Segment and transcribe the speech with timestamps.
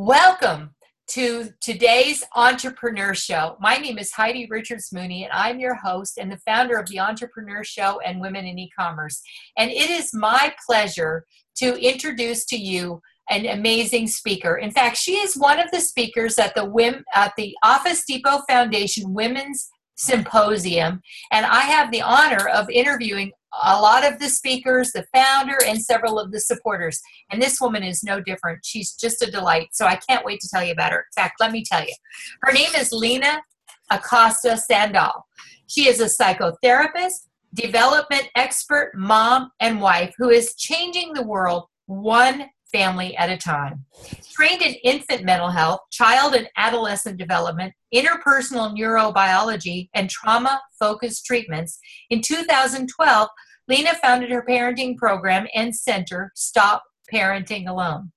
[0.00, 0.76] Welcome
[1.08, 3.56] to today's EntreprenHER Show.
[3.58, 6.98] My name is Heidi Richards Mooney, and I'm your host and the founder of the
[6.98, 9.20] EntreprenHER Show and Women in E-Commerce.
[9.56, 11.26] And it is my pleasure
[11.56, 14.58] to introduce to you an amazing speaker.
[14.58, 18.42] In fact, she is one of the speakers at the WIM, at the Office Depot
[18.48, 19.68] Foundation Women's
[19.98, 21.02] Symposium,
[21.32, 25.82] and I have the honor of interviewing a lot of the speakers, the founder, and
[25.82, 27.00] several of the supporters.
[27.30, 28.60] And this woman is no different.
[28.64, 29.68] She's just a delight.
[29.72, 30.98] So I can't wait to tell you about her.
[30.98, 31.94] In fact, let me tell you.
[32.42, 33.42] Her name is Lina
[33.90, 35.22] Acosta Sandaal.
[35.66, 42.46] She is a psychotherapist, development expert, mom, and wife who is changing the world one
[42.72, 43.84] family at a time.
[44.30, 51.78] Trained in infant mental health, child and adolescent development, interpersonal neurobiology, and trauma focused treatments,
[52.10, 53.28] in 2012,
[53.68, 58.12] Lina founded her parenting program and center, Stop Parenting Alone.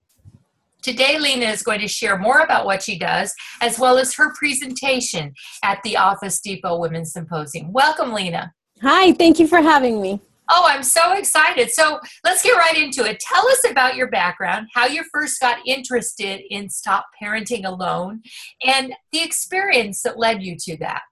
[0.82, 4.34] Today, Lina is going to share more about what she does, as well as her
[4.34, 5.34] presentation
[5.64, 7.72] at the Office Depot Women's Symposium.
[7.72, 8.54] Welcome, Lina.
[8.82, 10.20] Hi, thank you for having me.
[10.54, 11.72] Oh, I'm so excited.
[11.72, 13.22] So let's get right into it.
[13.22, 18.22] Tell us about your background, how you first got interested in Stop Parenting Alone,
[18.66, 21.04] and the experience that led you to that.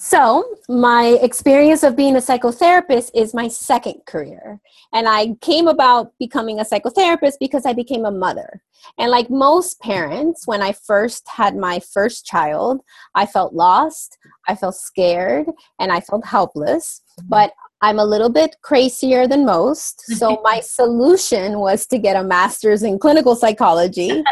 [0.00, 4.60] So, my experience of being a psychotherapist is my second career.
[4.92, 8.62] And I came about becoming a psychotherapist because I became a mother.
[8.96, 12.80] And like most parents, when I first had my first child,
[13.16, 15.46] I felt lost, I felt scared,
[15.80, 17.02] and I felt helpless.
[17.24, 20.02] But I'm a little bit crazier than most.
[20.18, 24.10] So my solution was to get a master's in clinical psychology.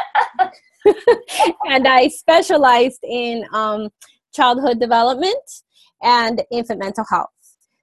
[1.69, 3.91] and I specialized in um,
[4.34, 5.44] childhood development
[6.03, 7.30] and infant mental health.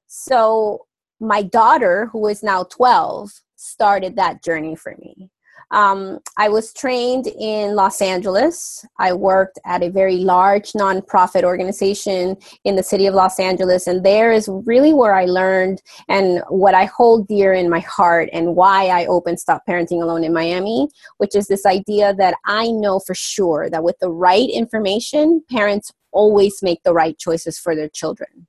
[0.07, 0.85] So
[1.19, 5.29] my daughter, who is now 12, started that journey for me.
[5.71, 8.85] Um, I was trained in Los Angeles.
[8.99, 14.03] I worked at a very large nonprofit organization in the city of Los Angeles, and
[14.03, 18.55] there is really where I learned and what I hold dear in my heart and
[18.55, 22.99] why I opened Stop Parenting Alone in Miami, which is this idea that I know
[22.99, 27.89] for sure that with the right information, parents always make the right choices for their
[27.89, 28.47] children.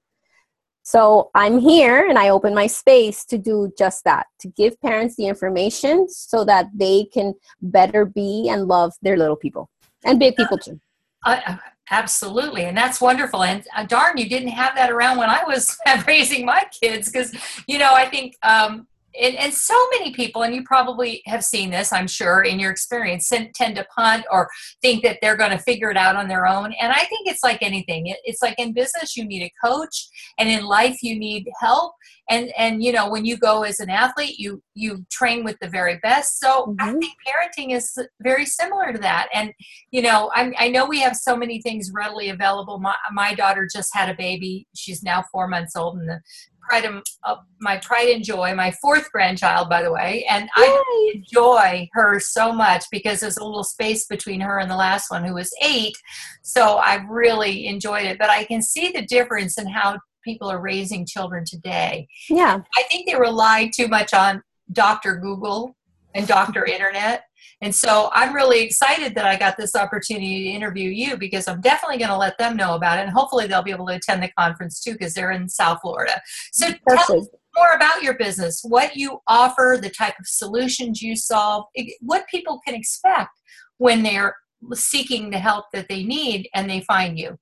[0.85, 5.17] So I'm here and I open my space to do just that, to give parents
[5.17, 9.71] the information so that they can better be and love their little people
[10.05, 10.79] and big people too.
[11.25, 11.57] Uh,
[11.91, 12.65] absolutely.
[12.67, 13.45] And that's wonderful.
[13.45, 15.75] And uh, darn, you didn't have that around when I was
[16.07, 17.35] raising my kids because,
[17.67, 18.87] you know, I think um,
[19.21, 22.71] and, and, so many people, and you probably have seen this, I'm sure, in your
[22.71, 24.49] experience, tend to punt or
[24.83, 26.73] think that they're going to figure it out on their own.
[26.81, 28.15] And I think it's like anything.
[28.25, 30.09] it's like in business, you need a coach,
[30.39, 31.95] and in life, you need help.
[32.31, 35.69] And and you know, when you go as an athlete, you you train with the
[35.69, 36.41] very best.
[36.41, 36.77] So mm-hmm.
[36.81, 39.29] I think parenting is very similar to that.
[39.35, 39.53] And
[39.91, 42.79] you know, I, I know we have so many things readily available.
[42.79, 46.21] My my daughter just had a baby; she's now four months old, and the
[46.69, 50.65] pride of, uh, my pride and joy, my fourth grandchild, by the way, and Yay.
[50.65, 55.11] I enjoy her so much because there's a little space between her and the last
[55.11, 55.97] one who was eight.
[56.43, 60.61] So I really enjoyed it, but I can see the difference in how people are
[60.61, 62.09] raising children today.
[62.29, 64.43] Yeah, I think they rely too much on
[64.73, 65.17] Dr.
[65.17, 65.77] Google
[66.15, 66.65] and Dr.
[66.65, 67.25] Internet
[67.61, 71.61] and so I'm really excited that I got this opportunity to interview you because I'm
[71.61, 73.03] definitely going to let them know about it.
[73.03, 76.21] And hopefully they'll be able to attend the conference too because they're in South Florida.
[76.53, 81.01] So That's tell us more about your business, what you offer, the type of solutions
[81.01, 81.65] you solve,
[82.01, 83.31] what people can expect
[83.79, 84.35] when they're
[84.73, 87.37] seeking the help that they need and they find you.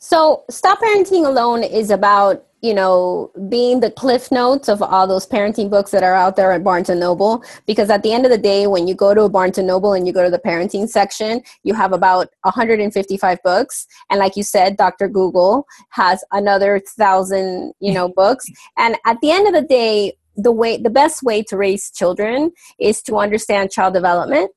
[0.00, 5.26] So, Stop Parenting Alone is about you know, being the cliff notes of all those
[5.26, 7.42] parenting books that are out there at Barnes and Noble.
[7.66, 9.94] Because at the end of the day, when you go to a Barnes and Noble
[9.94, 13.86] and you go to the parenting section, you have about 155 books.
[14.10, 15.08] And like you said, Dr.
[15.08, 18.44] Google has another thousand, you know, books.
[18.76, 22.52] And at the end of the day, the way the best way to raise children
[22.78, 24.50] is to understand child development,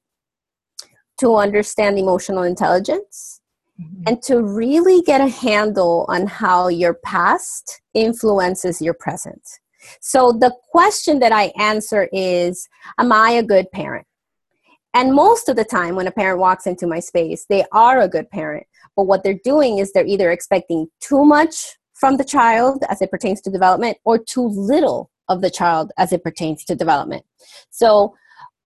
[1.20, 3.42] to understand emotional intelligence,
[3.80, 4.04] mm-hmm.
[4.08, 9.42] and to really get a handle on how your past influences your present.
[10.02, 12.68] So the question that I answer is
[13.00, 14.08] Am I a good parent?
[14.94, 18.08] And most of the time, when a parent walks into my space, they are a
[18.08, 18.68] good parent.
[18.96, 23.10] But what they're doing is they're either expecting too much from the child as it
[23.10, 27.26] pertains to development or too little of the child as it pertains to development.
[27.72, 28.14] So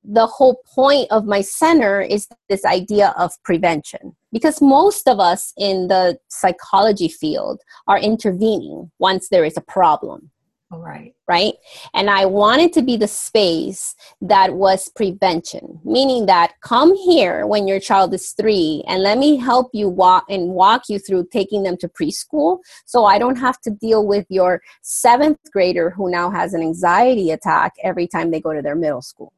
[0.03, 5.53] the whole point of my center is this idea of prevention because most of us
[5.57, 10.31] in the psychology field are intervening once there is a problem
[10.69, 11.13] All right.
[11.29, 11.53] Right.
[11.94, 17.69] And I wanted to be the space that was prevention, meaning that come here when
[17.69, 21.63] your child is three and let me help you walk and walk you through taking
[21.63, 22.59] them to preschool.
[22.85, 27.31] So I don't have to deal with your seventh grader who now has an anxiety
[27.31, 29.31] attack every time they go to their middle school.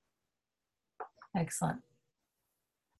[1.35, 1.81] Excellent.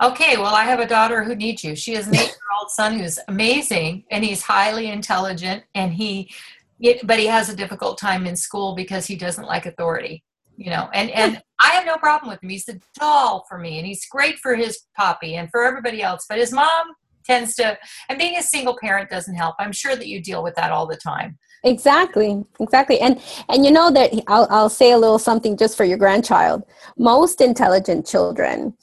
[0.02, 1.76] Okay, well, I have a daughter who needs you.
[1.76, 6.32] She has an eight year old son who's amazing and he's highly intelligent and he,
[7.04, 10.24] but he has a difficult time in school because he doesn't like authority,
[10.56, 10.90] you know.
[10.94, 12.50] And, and I have no problem with him.
[12.50, 16.26] He's a doll for me and he's great for his poppy and for everybody else.
[16.30, 16.94] But his mom
[17.26, 19.56] tends to, and being a single parent doesn't help.
[19.60, 23.72] I'm sure that you deal with that all the time exactly exactly and and you
[23.72, 26.64] know that I'll, I'll say a little something just for your grandchild
[26.98, 28.74] most intelligent children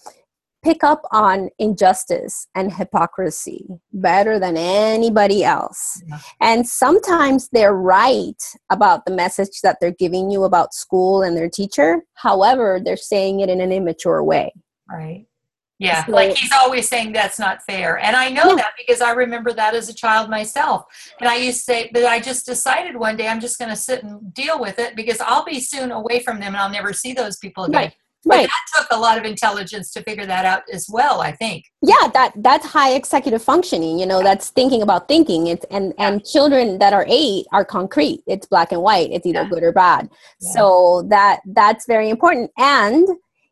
[0.67, 6.19] pick up on injustice and hypocrisy better than anybody else yeah.
[6.41, 11.49] and sometimes they're right about the message that they're giving you about school and their
[11.49, 14.53] teacher however they're saying it in an immature way
[14.91, 15.27] right
[15.79, 17.99] yeah, so, like he's always saying that's not fair.
[17.99, 18.55] And I know yeah.
[18.57, 20.85] that because I remember that as a child myself.
[21.21, 23.77] And I used to say, but I just decided one day I'm just going to
[23.77, 26.95] sit and deal with it because I'll be soon away from them and I'll never
[26.95, 27.83] see those people again.
[27.83, 27.95] Right.
[28.27, 28.49] But right.
[28.49, 31.65] that took a lot of intelligence to figure that out as well, I think.
[31.81, 35.47] Yeah, that that's high executive functioning, you know, that's thinking about thinking.
[35.47, 36.09] It's and yeah.
[36.09, 38.23] and children that are 8 are concrete.
[38.27, 39.11] It's black and white.
[39.13, 39.49] It's either yeah.
[39.49, 40.11] good or bad.
[40.41, 40.51] Yeah.
[40.51, 43.09] So that that's very important and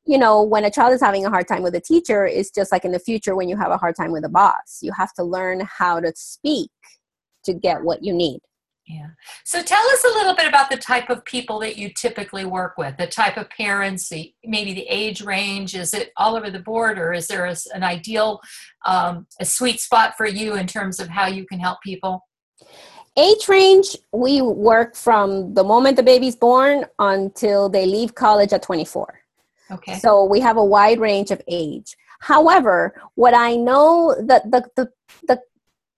[0.07, 2.71] you know, when a child is having a hard time with a teacher, it's just
[2.71, 4.81] like in the future when you have a hard time with a boss.
[4.83, 6.71] You have to learn how to speak
[7.45, 8.41] to get what you need.
[8.87, 9.09] Yeah.
[9.45, 12.77] So tell us a little bit about the type of people that you typically work
[12.77, 15.75] with, the type of parents, the, maybe the age range.
[15.75, 18.41] Is it all over the board, or is there a, an ideal,
[18.85, 22.27] um, a sweet spot for you in terms of how you can help people?
[23.17, 28.63] Age range, we work from the moment the baby's born until they leave college at
[28.63, 29.21] 24.
[29.71, 29.99] Okay.
[29.99, 31.97] So we have a wide range of age.
[32.21, 34.91] However, what I know that the, the,
[35.27, 35.41] the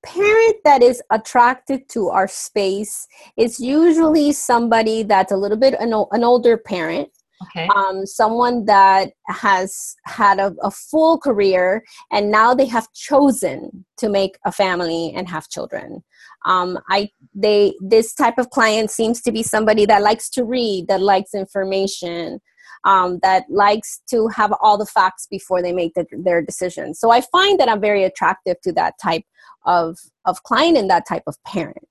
[0.06, 3.06] parent that is attracted to our space
[3.36, 7.08] is usually somebody that's a little bit an, an older parent
[7.42, 7.68] okay.
[7.74, 11.82] um, someone that has had a, a, full career
[12.12, 16.02] and now they have chosen to make a family and have children
[16.46, 20.86] um, i they this type of client seems to be somebody that likes to read
[20.88, 22.40] that likes information
[22.86, 26.94] um, that likes to have all the facts before they make the, their decision.
[26.94, 29.24] So I find that I'm very attractive to that type
[29.66, 31.86] of, of client and that type of parent.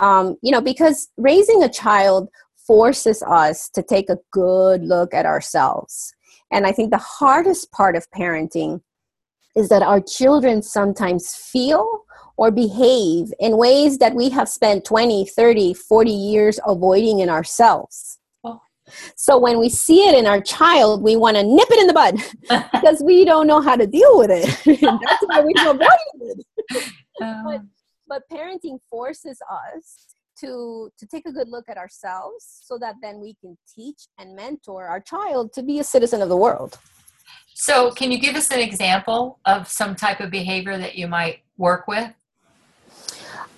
[0.00, 2.28] Um, you know, because raising a child
[2.66, 6.14] forces us to take a good look at ourselves.
[6.50, 8.80] And I think the hardest part of parenting
[9.56, 12.04] is that our children sometimes feel
[12.36, 18.18] or behave in ways that we have spent 20, 30, 40 years avoiding in ourselves.
[19.16, 21.92] So when we see it in our child, we want to nip it in the
[21.92, 22.16] bud
[22.72, 24.44] because we don't know how to deal with it.
[24.80, 25.88] That's why we avoid
[26.20, 26.92] it.
[27.22, 27.60] Um, but,
[28.08, 33.20] but parenting forces us to to take a good look at ourselves so that then
[33.20, 36.78] we can teach and mentor our child to be a citizen of the world.
[37.54, 41.40] So, can you give us an example of some type of behavior that you might
[41.56, 42.12] work with?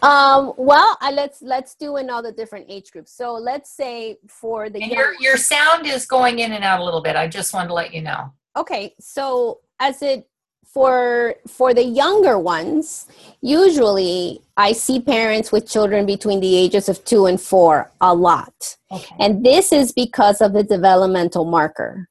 [0.03, 3.13] Um, well, uh, let's let's do another different age groups.
[3.13, 7.03] So let's say for the your your sound is going in and out a little
[7.03, 7.17] bit.
[7.17, 8.33] I just wanted to let you know.
[8.57, 10.29] Okay, so as it
[10.67, 13.07] for for the younger ones,
[13.41, 18.77] usually I see parents with children between the ages of two and four a lot,
[18.93, 19.15] okay.
[19.19, 22.09] and this is because of the developmental marker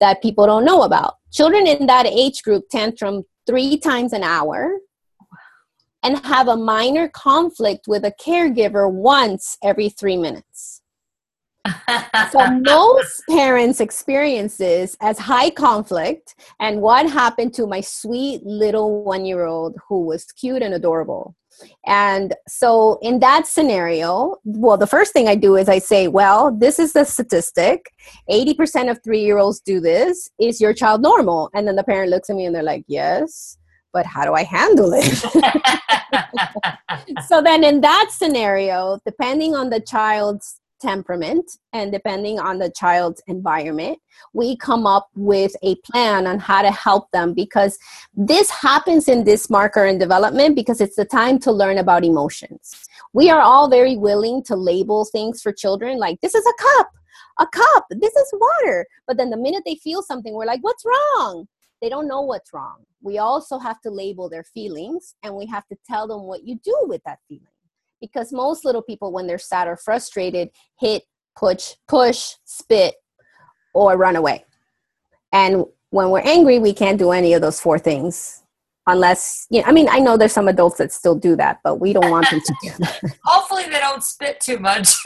[0.00, 1.14] that people don't know about.
[1.32, 4.78] Children in that age group tantrum three times an hour
[6.02, 10.82] and have a minor conflict with a caregiver once every three minutes.
[12.30, 19.04] So most parents experience this as high conflict and what happened to my sweet little
[19.04, 21.34] one year old who was cute and adorable.
[21.86, 26.52] And so in that scenario well the first thing i do is i say well
[26.52, 27.90] this is the statistic.
[28.30, 30.28] 80% of three year olds do this.
[30.38, 31.50] Is your child normal?
[31.54, 33.58] And then the parent looks at me and they're like yes
[33.92, 35.06] but how do I handle it?
[37.26, 43.22] so then in that scenario, depending on the child's temperament and depending on the child's
[43.26, 43.98] environment,
[44.32, 47.78] we come up with a plan on how to help them because
[48.14, 52.88] this happens in this marker in development because it's the time to learn about emotions.
[53.12, 56.90] We are all very willing to label things for children like this is a cup,
[57.38, 58.86] a cup, this is water.
[59.06, 61.46] But then the minute they feel something, we're like, what's wrong?
[61.82, 62.84] they don't know what's wrong.
[63.02, 66.58] We also have to label their feelings and we have to tell them what you
[66.64, 67.46] do with that feeling.
[68.00, 71.04] Because most little people, when they're sad or frustrated, hit
[71.36, 72.94] push, push, spit,
[73.74, 74.44] or run away.
[75.32, 78.42] And when we're angry, we can't do any of those four things
[78.86, 81.76] unless you know, I mean, I know there's some adults that still do that, but
[81.76, 83.00] we don't want them to do that.
[83.24, 84.94] Hopefully, they don't spit too much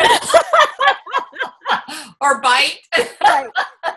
[2.20, 2.78] or bite.
[3.22, 3.50] right.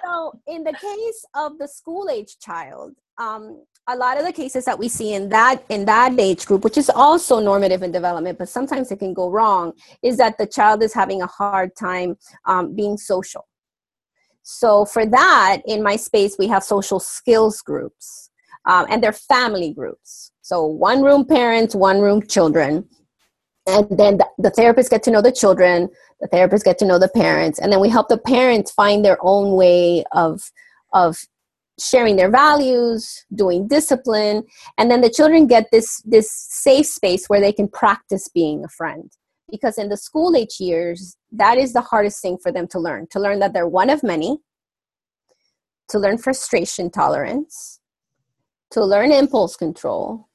[0.04, 4.66] So, in the case of the school age child, um, a lot of the cases
[4.66, 8.38] that we see in that in that age group, which is also normative in development,
[8.38, 12.18] but sometimes it can go wrong, is that the child is having a hard time
[12.46, 13.48] um, being social.
[14.42, 18.30] So, for that, in my space, we have social skills groups
[18.66, 20.32] um, and they're family groups.
[20.42, 22.88] So one room parents, one room children.
[23.66, 25.90] And then the, the therapists get to know the children,
[26.20, 29.18] the therapists get to know the parents, and then we help the parents find their
[29.22, 30.52] own way of,
[30.92, 31.18] of
[31.84, 34.44] sharing their values, doing discipline,
[34.78, 38.70] and then the children get this, this safe space where they can practice being a
[38.70, 39.12] friend.
[39.50, 43.08] Because in the school age years, that is the hardest thing for them to learn
[43.12, 44.38] to learn that they're one of many,
[45.90, 47.80] to learn frustration tolerance,
[48.72, 50.28] to learn impulse control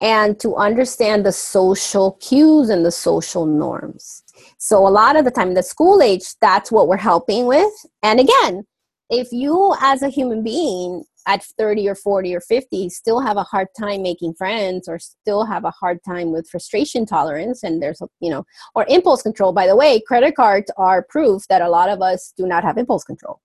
[0.00, 4.22] and to understand the social cues and the social norms.
[4.58, 7.72] So, a lot of the time, the school age, that's what we're helping with.
[8.02, 8.64] And again,
[9.10, 13.42] if you as a human being at 30 or 40 or 50 still have a
[13.42, 18.00] hard time making friends or still have a hard time with frustration tolerance and there's
[18.20, 18.44] you know
[18.74, 22.32] or impulse control by the way credit cards are proof that a lot of us
[22.36, 23.40] do not have impulse control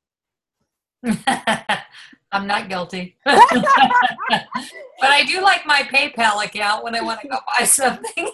[2.32, 3.18] I'm not guilty.
[3.26, 3.40] but
[5.02, 8.30] I do like my PayPal account when I want to go buy something.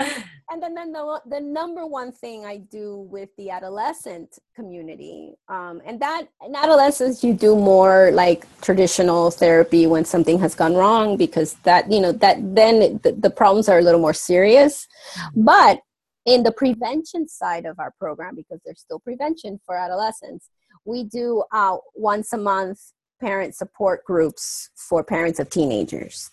[0.50, 5.80] and then, then the, the number one thing I do with the adolescent community, um,
[5.86, 11.16] and that in adolescence you do more like traditional therapy when something has gone wrong
[11.16, 14.86] because that you know that then the, the problems are a little more serious.
[15.16, 15.44] Mm-hmm.
[15.44, 15.80] But
[16.26, 20.50] in the prevention side of our program, because there's still prevention for adolescents,
[20.84, 26.30] we do uh, once a month parent support groups for parents of teenagers.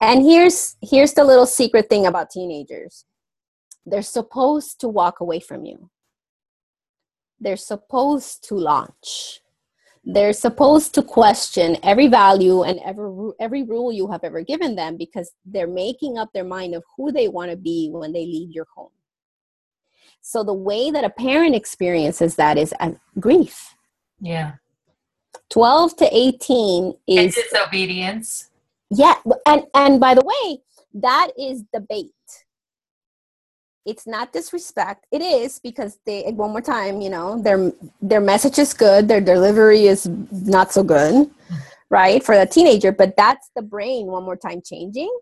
[0.00, 3.04] And here's here's the little secret thing about teenagers.
[3.84, 5.90] They're supposed to walk away from you.
[7.40, 9.40] They're supposed to launch.
[10.04, 14.96] They're supposed to question every value and every every rule you have ever given them
[14.96, 18.50] because they're making up their mind of who they want to be when they leave
[18.52, 18.90] your home.
[20.20, 23.74] So the way that a parent experiences that is um, grief.
[24.20, 24.52] Yeah.
[25.50, 28.50] 12 to 18 is disobedience.
[28.90, 29.14] Yeah,
[29.46, 30.60] and and by the way,
[30.94, 32.12] that is debate.
[33.84, 35.06] It's not disrespect.
[35.10, 39.20] It is because they one more time, you know, their their message is good, their
[39.20, 41.30] delivery is not so good,
[41.90, 42.22] right?
[42.22, 45.14] For a teenager, but that's the brain one more time changing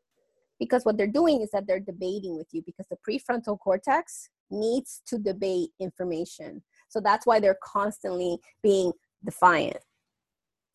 [0.59, 5.03] because what they're doing is that they're debating with you because the prefrontal cortex needs
[5.07, 6.63] to debate information.
[6.89, 8.93] So that's why they're constantly being
[9.25, 9.79] defiant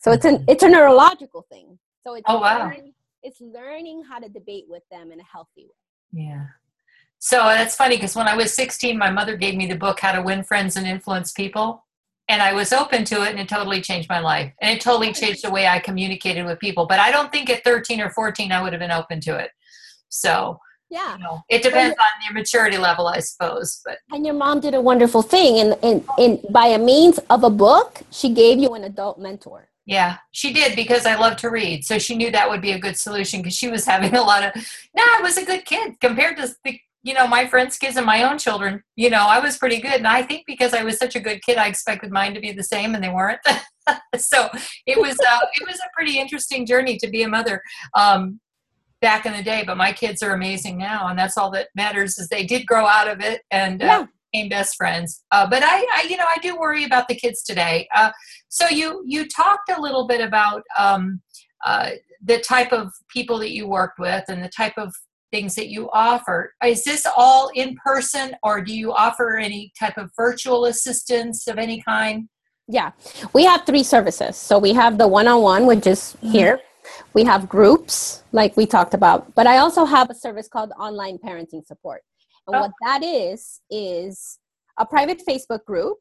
[0.01, 0.45] so it's an mm-hmm.
[0.50, 1.77] it's a neurological thing.
[2.05, 2.65] So it's oh wow.
[2.65, 2.93] Learning,
[3.24, 6.24] it's learning how to debate with them in a healthy way.
[6.24, 6.46] Yeah.
[7.20, 10.12] So that's funny because when I was 16, my mother gave me the book How
[10.12, 11.86] to Win Friends and Influence People.
[12.29, 14.51] And I was open to it and it totally changed my life.
[14.62, 16.88] And it totally changed the way I communicated with people.
[16.88, 19.51] But I don't think at 13 or 14 I would have been open to it.
[20.10, 20.60] So
[20.91, 24.60] yeah you know, it depends on your maturity level i suppose but and your mom
[24.60, 28.60] did a wonderful thing and, and, and by a means of a book she gave
[28.60, 31.83] you an adult mentor yeah, she did because I love to read.
[31.83, 34.43] So she knew that would be a good solution because she was having a lot
[34.43, 34.53] of,
[34.95, 38.05] nah, I was a good kid compared to the, you know, my friends' kids and
[38.05, 38.83] my own children.
[38.95, 39.95] You know, I was pretty good.
[39.95, 42.51] And I think because I was such a good kid, I expected mine to be
[42.51, 43.39] the same and they weren't.
[44.17, 44.50] so
[44.85, 47.61] it was, uh, it was a pretty interesting journey to be a mother.
[47.95, 48.39] Um,
[49.01, 52.19] back in the day but my kids are amazing now and that's all that matters
[52.19, 55.23] is they did grow out of it and uh, yeah became best friends.
[55.31, 57.88] Uh, but I, I, you know, I do worry about the kids today.
[57.95, 58.11] Uh,
[58.50, 61.21] so you you talked a little bit about um,
[61.65, 61.91] uh,
[62.23, 64.93] the type of people that you worked with and the type of
[65.31, 66.53] things that you offer.
[66.63, 71.57] Is this all in person, or do you offer any type of virtual assistance of
[71.57, 72.27] any kind?
[72.67, 72.91] Yeah,
[73.33, 74.38] we have three services.
[74.38, 76.31] So we have the one-on-one, which is mm-hmm.
[76.31, 76.59] here.
[77.13, 81.17] We have groups, like we talked about, but I also have a service called online
[81.17, 82.01] parenting support.
[82.48, 82.62] And oh.
[82.62, 84.39] what that is, is
[84.77, 85.98] a private Facebook group,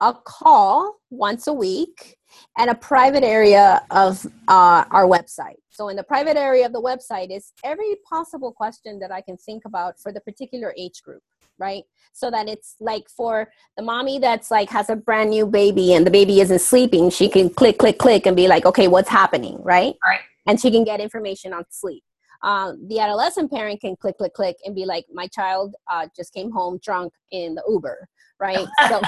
[0.00, 2.16] a call once a week,
[2.58, 5.56] and a private area of uh, our website.
[5.70, 9.36] So, in the private area of the website is every possible question that I can
[9.36, 11.22] think about for the particular age group,
[11.58, 11.82] right?
[12.12, 16.06] So that it's like for the mommy that's like has a brand new baby and
[16.06, 19.62] the baby isn't sleeping, she can click, click, click and be like, okay, what's happening,
[19.62, 19.94] right?
[20.04, 20.20] Right.
[20.46, 22.02] And she can get information on sleep
[22.42, 26.32] um, the adolescent parent can click, click, click, and be like, my child uh, just
[26.32, 28.66] came home drunk in the Uber, right?
[28.88, 29.00] So,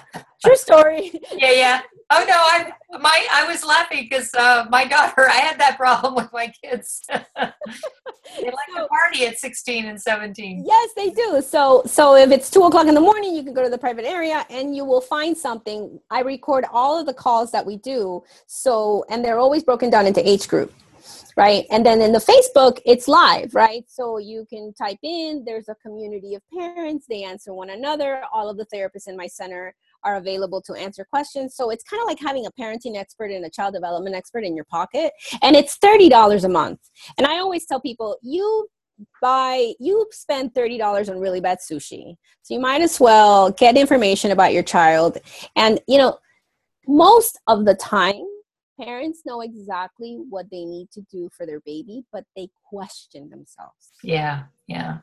[0.44, 1.12] true story.
[1.38, 1.82] Yeah, yeah.
[2.10, 5.28] Oh no, I my I was laughing because uh, my daughter.
[5.30, 7.02] I had that problem with my kids.
[7.08, 10.64] they like so, to party at sixteen and seventeen.
[10.66, 11.42] Yes, they do.
[11.42, 14.06] So so if it's two o'clock in the morning, you can go to the private
[14.06, 16.00] area and you will find something.
[16.10, 18.24] I record all of the calls that we do.
[18.48, 20.74] So and they're always broken down into age group
[21.38, 21.66] right?
[21.72, 23.84] And then in the Facebook, it's live, right?
[23.88, 28.24] So you can type in, there's a community of parents, they answer one another.
[28.32, 29.74] All of the therapists in my center
[30.04, 31.56] are available to answer questions.
[31.56, 34.56] So it's kind of like having a parenting expert and a child development expert in
[34.56, 35.14] your pocket.
[35.42, 36.80] And it's $30 a month.
[37.18, 38.68] And I always tell people, you
[39.22, 44.30] buy you spend $30 on really bad sushi so you might as well get information
[44.30, 45.18] about your child
[45.56, 46.16] and you know
[46.88, 48.24] most of the time
[48.80, 53.92] parents know exactly what they need to do for their baby, but they question themselves.
[54.04, 55.00] Yeah, yeah.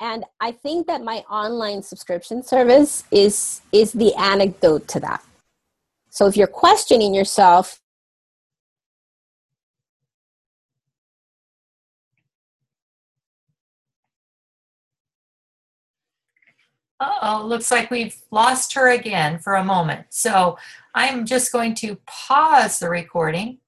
[0.00, 5.22] And I think that my online subscription service is is the anecdote to that.
[6.08, 7.79] So if you're questioning yourself,
[17.00, 20.06] oh, looks like we've lost her again for a moment.
[20.10, 20.58] So
[20.94, 23.58] I'm just going to pause the recording.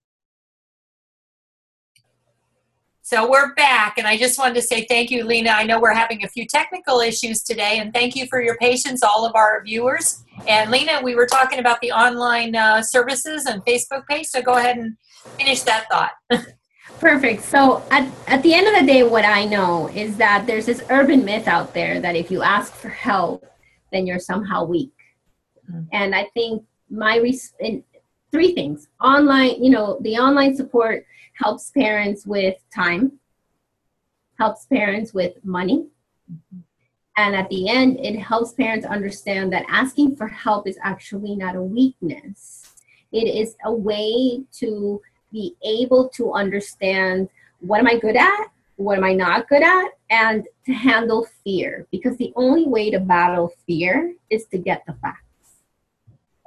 [3.04, 5.50] So we're back, and I just wanted to say thank you, Lina.
[5.50, 9.02] I know we're having a few technical issues today, and thank you for your patience,
[9.02, 10.24] all of our viewers.
[10.48, 14.54] And Lina, we were talking about the online uh, services and Facebook page, so go
[14.54, 14.96] ahead and
[15.36, 16.12] finish that thought.
[17.02, 17.42] Perfect.
[17.42, 20.84] So at, at the end of the day, what I know is that there's this
[20.88, 23.44] urban myth out there that if you ask for help,
[23.90, 24.94] then you're somehow weak.
[25.68, 25.82] Mm-hmm.
[25.92, 27.82] And I think my res- in
[28.30, 33.18] three things online, you know, the online support helps parents with time,
[34.38, 35.86] helps parents with money.
[36.32, 36.58] Mm-hmm.
[37.16, 41.56] And at the end, it helps parents understand that asking for help is actually not
[41.56, 42.74] a weakness.
[43.10, 45.02] It is a way to
[45.32, 47.28] be able to understand
[47.60, 51.86] what am I good at, what am I not good at, and to handle fear.
[51.90, 55.22] Because the only way to battle fear is to get the facts.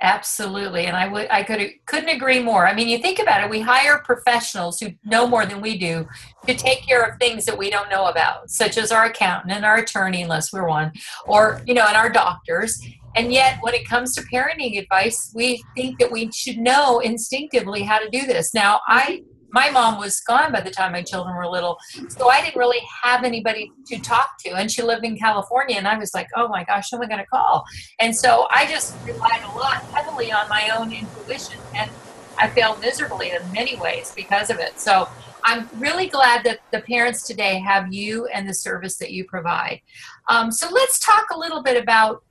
[0.01, 2.67] Absolutely, and I would I could couldn't agree more.
[2.67, 3.49] I mean, you think about it.
[3.49, 6.05] We hire professionals who know more than we do
[6.45, 9.63] to take care of things that we don't know about, such as our accountant and
[9.63, 10.91] our attorney, unless we're one,
[11.25, 12.85] or you know, and our doctors.
[13.15, 17.83] And yet, when it comes to parenting advice, we think that we should know instinctively
[17.83, 18.53] how to do this.
[18.53, 19.23] Now, I
[19.55, 21.77] my mom was gone by the time my children were little,
[22.09, 24.49] so I didn't really have anybody to talk to.
[24.53, 27.05] And she lived in California, and I was like, oh my gosh, who am I
[27.05, 27.63] going to call?
[28.01, 31.89] And so I just relied a lot heavily on my own intuition, and
[32.37, 34.77] I failed miserably in many ways because of it.
[34.77, 35.07] So
[35.45, 39.79] I'm really glad that the parents today have you and the service that you provide.
[40.27, 42.24] Um, so let's talk a little bit about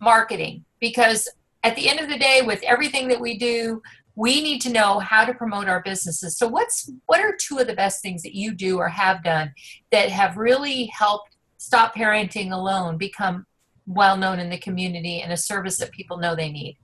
[0.00, 0.64] marketing.
[0.80, 1.28] Because
[1.62, 3.82] at the end of the day with everything that we do
[4.16, 6.38] we need to know how to promote our businesses.
[6.38, 9.52] So what's what are two of the best things that you do or have done
[9.90, 13.46] that have really helped stop parenting alone become
[13.86, 16.78] well known in the community and a service that people know they need?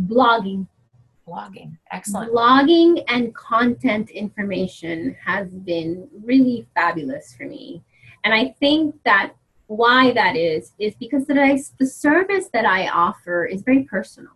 [0.00, 0.66] Blogging.
[1.28, 1.76] Blogging.
[1.92, 2.32] Excellent.
[2.32, 7.82] Blogging and content information has been really fabulous for me.
[8.24, 9.34] And i think that
[9.66, 14.32] why that is is because the, the service that I offer is very personal.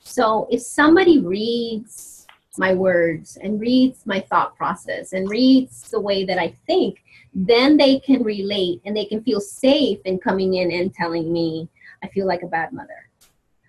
[0.00, 2.26] So if somebody reads
[2.58, 7.02] my words and reads my thought process and reads the way that I think,
[7.34, 11.68] then they can relate and they can feel safe in coming in and telling me
[12.02, 13.08] I feel like a bad mother.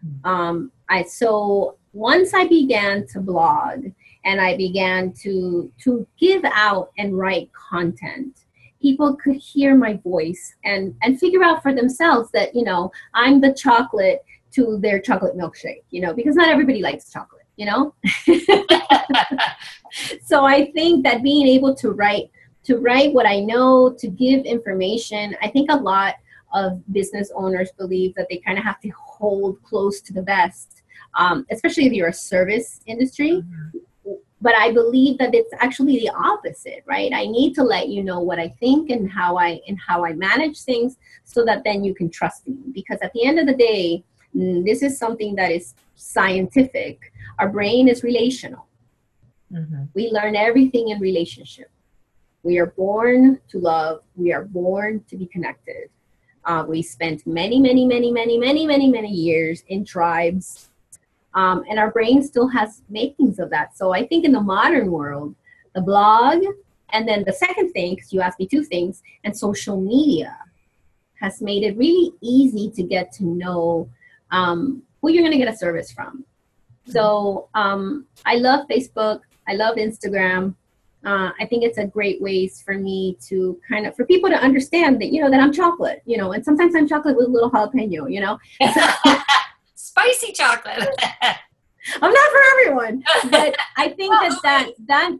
[0.01, 0.29] Hmm.
[0.29, 3.85] Um, I so once I began to blog
[4.25, 8.44] and I began to to give out and write content,
[8.85, 13.41] people could hear my voice and and figure out for themselves that you know i'm
[13.41, 14.19] the chocolate
[14.51, 17.81] to their chocolate milkshake you know because not everybody likes chocolate you know?
[20.29, 22.29] So i think that being able to write
[22.67, 23.69] to write what i know
[24.01, 26.15] to give information i think a lot
[26.53, 30.83] of business owners believe that they kind of have to hold close to the vest
[31.17, 33.31] um, especially if you're a service industry.
[33.31, 33.77] Mm-hmm
[34.45, 37.11] but i believe that it's actually the opposite right?
[37.21, 40.13] I need to let you know what i think and how i and how i
[40.13, 42.57] manage things so that then you can trust me.
[42.79, 44.03] Because at the end of the day
[44.37, 47.11] mm, this is something that is scientific.
[47.39, 48.67] Our brain is relational.
[49.53, 49.83] Mm-hmm.
[49.93, 51.69] we learn everything in relationship.
[52.43, 54.01] We are born to love.
[54.15, 55.85] We are born to be connected.
[56.43, 60.69] Uh, we spent many many many many many many many years in tribes
[61.35, 63.77] um, and our brain still has makings of that.
[63.77, 65.35] So I think in the modern world,
[65.75, 66.43] the blog,
[66.91, 70.37] and then the second thing, because you asked me two things, and social media
[71.19, 73.89] has made it really easy to get to know
[74.31, 76.23] um, who you're going to get a service from.
[76.87, 79.21] So um, I love Facebook.
[79.47, 80.55] I love Instagram.
[81.05, 84.35] Uh, I think it's a great ways for me to kind of for people to
[84.37, 87.29] understand that you know that I'm chocolate, you know, and sometimes I'm chocolate with a
[87.29, 88.39] little jalapeno, you know.
[89.97, 90.89] Spicy chocolate.
[92.01, 95.11] I'm not for everyone, but I think that that that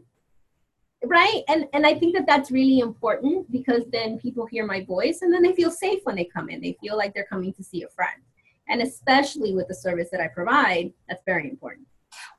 [1.04, 1.42] right?
[1.48, 5.32] And and i think that that's really important because then people hear my voice and
[5.32, 6.60] then they feel safe when they come in.
[6.60, 8.20] They feel like they're coming to see a friend.
[8.68, 11.86] And especially with the service that i provide that's very important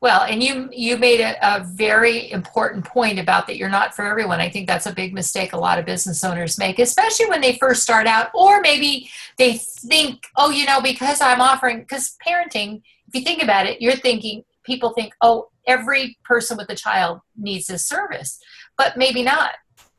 [0.01, 4.05] well and you you made a, a, very important point about that you're not for
[4.05, 4.39] everyone.
[4.39, 7.57] I think that's a big mistake a lot of business owners make especially when they
[7.57, 12.81] first start out or maybe they think oh you know because i'm offering because parenting
[13.07, 17.19] if you think about it you're thinking people think oh every person with a child
[17.35, 18.39] needs this service
[18.77, 19.53] but maybe not.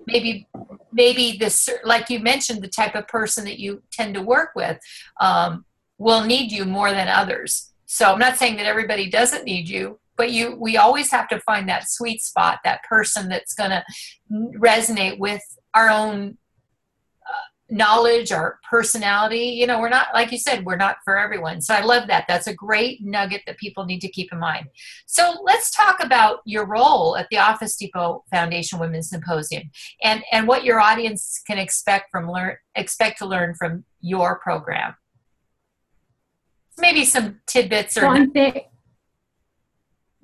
[0.07, 0.49] Maybe
[0.91, 4.79] maybe this like you mentioned the type of person that you tend to work with
[5.21, 5.67] um,
[5.99, 9.99] will need you more than others so i'm not saying that everybody doesn't need you
[10.19, 13.83] but you we always have to find that sweet spot that person that's going to
[14.59, 16.37] resonate with our own
[17.27, 19.57] uh, knowledge or personality.
[19.61, 21.63] You know we're not like you said we're not for everyone.
[21.63, 22.27] So i love that.
[22.29, 24.67] That's a great nugget that people need to keep in mind.
[25.07, 29.71] So let's talk about your role at the office depot foundation women's symposium
[30.03, 34.95] and and what your audience can expect from learn expect to learn from your program
[36.79, 38.27] maybe some tidbits or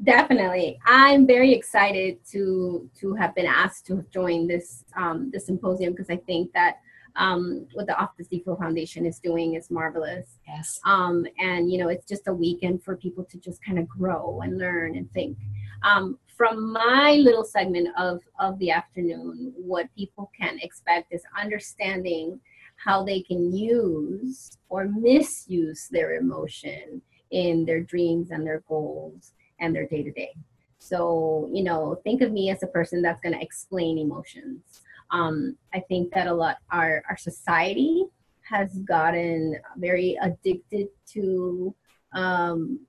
[0.02, 5.92] definitely i'm very excited to to have been asked to join this um, this symposium
[5.92, 6.76] because i think that
[7.16, 10.38] um, what the Office Depot Foundation is doing is marvelous.
[10.46, 10.80] Yes.
[10.84, 14.40] Um, and you know, it's just a weekend for people to just kind of grow
[14.42, 15.38] and learn and think.
[15.82, 22.40] Um, from my little segment of of the afternoon, what people can expect is understanding
[22.84, 29.74] how they can use or misuse their emotion in their dreams and their goals and
[29.74, 30.34] their day to day.
[30.78, 35.56] So, you know, think of me as a person that's going to explain emotions um,
[35.72, 38.04] I think that a lot our our society
[38.42, 41.74] has gotten very addicted to
[42.12, 42.80] um,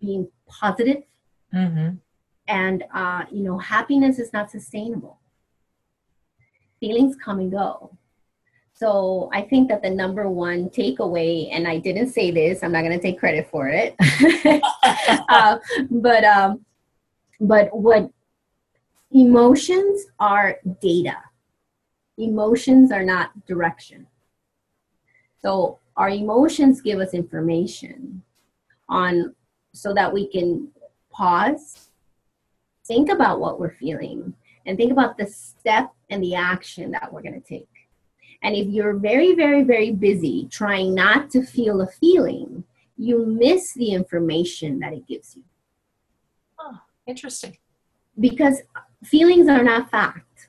[0.00, 1.02] being positive.
[1.54, 1.94] Mm-hmm.
[2.48, 5.20] and uh, you know happiness is not sustainable.
[6.80, 7.96] Feelings come and go.
[8.76, 12.82] So I think that the number one takeaway, and I didn't say this, I'm not
[12.82, 13.96] going to take credit for it,
[15.28, 15.58] uh,
[15.90, 16.64] but um,
[17.40, 18.10] but what
[19.10, 21.16] emotions are data
[22.18, 24.06] emotions are not direction.
[25.38, 28.22] So our emotions give us information
[28.88, 29.34] on
[29.72, 30.68] so that we can
[31.10, 31.90] pause,
[32.86, 34.34] think about what we're feeling,
[34.64, 37.68] and think about the step and the action that we're going to take.
[38.46, 42.62] And if you're very, very, very busy trying not to feel a feeling,
[42.96, 45.42] you miss the information that it gives you.
[46.56, 46.78] Oh,
[47.08, 47.58] interesting.
[48.20, 48.62] Because
[49.02, 50.48] feelings are not fact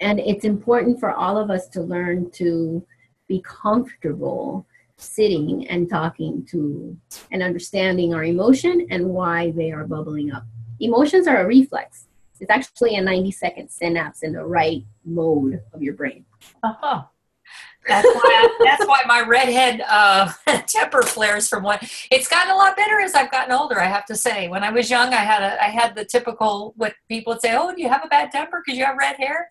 [0.00, 2.82] and it's important for all of us to learn to
[3.28, 6.96] be comfortable sitting and talking to
[7.30, 10.46] and understanding our emotion and why they are bubbling up.
[10.80, 12.06] Emotions are a reflex.
[12.40, 16.24] It's actually a 90 second synapse in the right mode of your brain.
[16.62, 17.04] Uh-huh.
[17.86, 20.32] That's why, I, that's why my redhead uh,
[20.66, 21.78] temper flares from one.
[22.10, 23.78] It's gotten a lot better as I've gotten older.
[23.78, 24.48] I have to say.
[24.48, 27.54] When I was young, I had a I had the typical what people would say,
[27.54, 29.50] "Oh, do you have a bad temper because you have red hair?"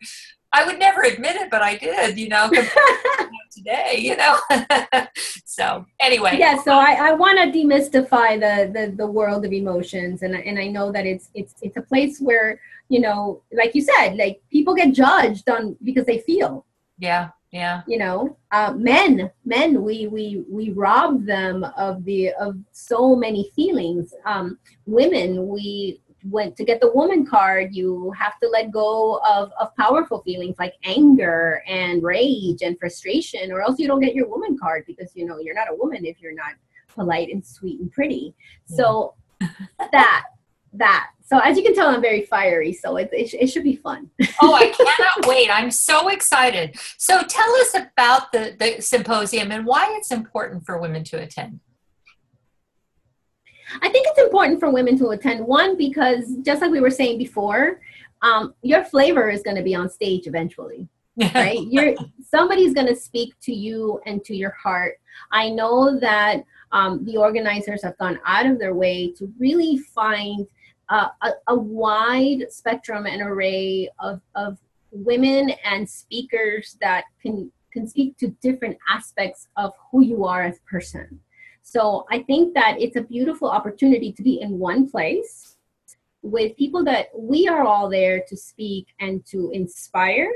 [0.53, 2.49] I would never admit it, but I did, you know,
[3.51, 4.38] today, you know.
[5.45, 6.36] so anyway.
[6.38, 10.60] Yeah, so I, I want to demystify the, the the world of emotions and and
[10.60, 14.41] I know that it's it's it's a place where, you know, like you said, like
[14.51, 16.65] people get judged on because they feel.
[17.03, 17.29] Yeah.
[17.51, 17.83] Yeah.
[17.85, 23.51] You know, uh, men, men, we we we rob them of the of so many
[23.55, 24.11] feelings.
[24.25, 29.51] Um, women, we went to get the woman card you have to let go of,
[29.59, 34.29] of powerful feelings like anger and rage and frustration or else you don't get your
[34.29, 36.53] woman card because you know you're not a woman if you're not
[36.87, 38.33] polite and sweet and pretty
[38.65, 39.13] so
[39.91, 40.23] that
[40.73, 41.12] that.
[41.25, 44.09] So as you can tell i'm very fiery so it, it, it should be fun.
[44.41, 45.49] Oh i cannot wait.
[45.49, 46.77] I'm so excited.
[46.97, 51.59] So tell us about the, the symposium and why it's important for women to attend.
[53.81, 55.45] I think it's important for women to attend.
[55.45, 57.79] One, because just like we were saying before,
[58.21, 60.88] um, your flavor is going to be on stage eventually.
[61.36, 61.59] right?
[61.67, 61.93] You're
[62.27, 64.95] somebody's going to speak to you and to your heart.
[65.31, 70.47] I know that um, the organizers have gone out of their way to really find
[70.89, 71.09] a,
[71.47, 74.57] a, wide spectrum and array of, of
[74.91, 80.57] women and speakers that can can speak to different aspects of who you are as
[80.57, 81.19] a person.
[81.63, 85.55] So I think that it's a beautiful opportunity to be in one place
[86.21, 90.29] with people that we are all there to speak and to inspire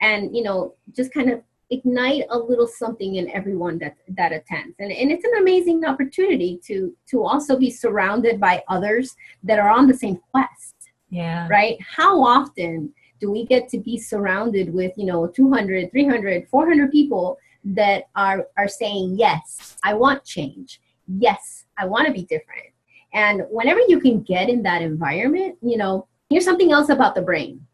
[0.00, 4.74] and you know just kind of ignite a little something in everyone that that attends.
[4.78, 9.70] And, and it's an amazing opportunity to to also be surrounded by others that are
[9.70, 10.78] on the same quest
[11.10, 11.48] yeah.
[11.48, 11.78] right?
[11.80, 17.38] How often do we get to be surrounded with you know 200 300 400 people
[17.64, 20.80] that are are saying yes i want change.
[21.06, 22.66] Yes i want to be different.
[23.12, 27.22] And whenever you can get in that environment you know here's something else about the
[27.22, 27.66] brain.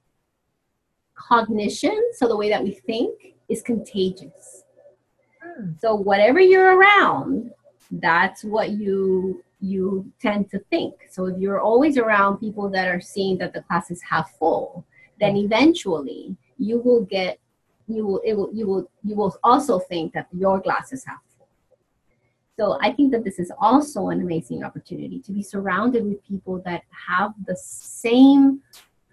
[1.15, 4.65] Cognition so the way that we think is contagious.
[5.43, 5.73] Hmm.
[5.79, 7.51] so whatever you're around
[7.91, 10.95] that's what you you tend to think.
[11.11, 14.85] So if you're always around people that are seeing that the class is half full
[15.21, 17.39] then eventually you will get
[17.87, 21.23] you will it will you will you will also think that your glass is half
[21.37, 21.49] full.
[22.59, 26.61] So i think that this is also an amazing opportunity to be surrounded with people
[26.65, 28.61] that have the same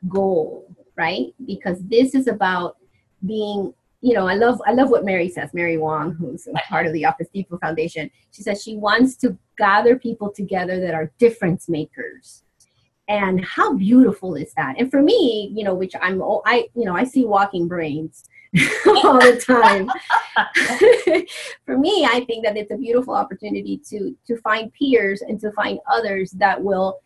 [0.07, 0.65] goal
[0.95, 1.33] right?
[1.45, 2.77] Because this is about
[3.25, 6.93] being you know i love i love what mary says mary wong who's part of
[6.93, 8.09] the office depot foundation.
[8.31, 12.43] She says she wants to gather people together that are difference makers.
[13.07, 14.75] And how beautiful is that?
[14.79, 18.23] And for me you know which i'm oh, i you know i see walking brains
[18.85, 19.89] all the time.
[21.65, 25.51] For me i think that it's a beautiful opportunity to to find peers and to
[25.51, 26.99] find others that will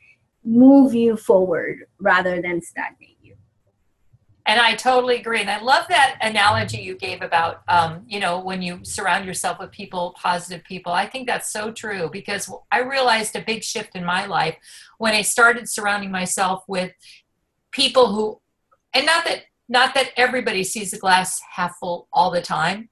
[0.44, 3.15] move you forward rather than stagnate
[4.48, 5.42] And I totally agree.
[5.42, 9.60] And I love that analogy you gave about, um, you know, when you surround yourself
[9.60, 10.92] with people, positive people.
[10.92, 14.56] I think that's so true because I realized a big shift in my life
[15.00, 16.92] when I started surrounding myself with
[17.72, 18.40] people who,
[18.94, 22.90] and not that, not that everybody sees the glass half full all the time,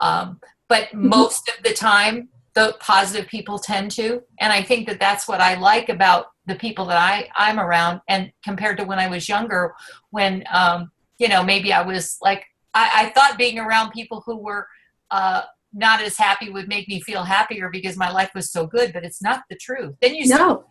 [0.00, 4.20] um, but most of the time, the positive people tend to.
[4.40, 8.00] And I think that that's what I like about the people that I, I'm around
[8.08, 9.74] and compared to when I was younger,
[10.10, 12.44] when, um, you know, maybe I was like,
[12.74, 14.66] I, I thought being around people who were
[15.12, 15.42] uh,
[15.72, 19.04] not as happy would make me feel happier because my life was so good, but
[19.04, 19.94] it's not the truth.
[20.02, 20.64] Then you no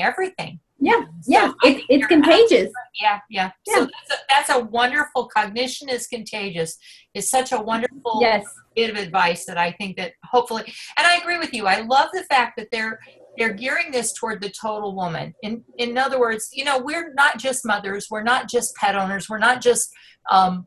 [0.00, 0.60] everything.
[0.82, 3.50] Yeah So yeah it, it's contagious Yeah, yeah.
[3.68, 3.86] So Yeah.
[3.86, 6.76] that's a, that's a wonderful cognition is contagious.
[7.14, 8.44] Is such a wonderful yes
[8.76, 10.64] bit of advice that I think that hopefully,
[10.96, 11.66] and I agree with you.
[11.66, 12.98] I love the fact that they're
[13.38, 15.34] they're gearing this toward the total woman.
[15.42, 19.28] In in other words, you know, we're not just mothers, we're not just pet owners,
[19.30, 19.90] we're not just
[20.30, 20.66] um,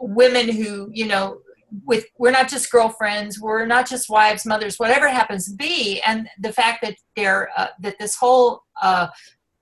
[0.00, 1.38] women who you know
[1.84, 6.00] with we're not just girlfriends we're not just wives mothers whatever happens to be.
[6.06, 9.08] And the fact that they're uh, that this whole uh,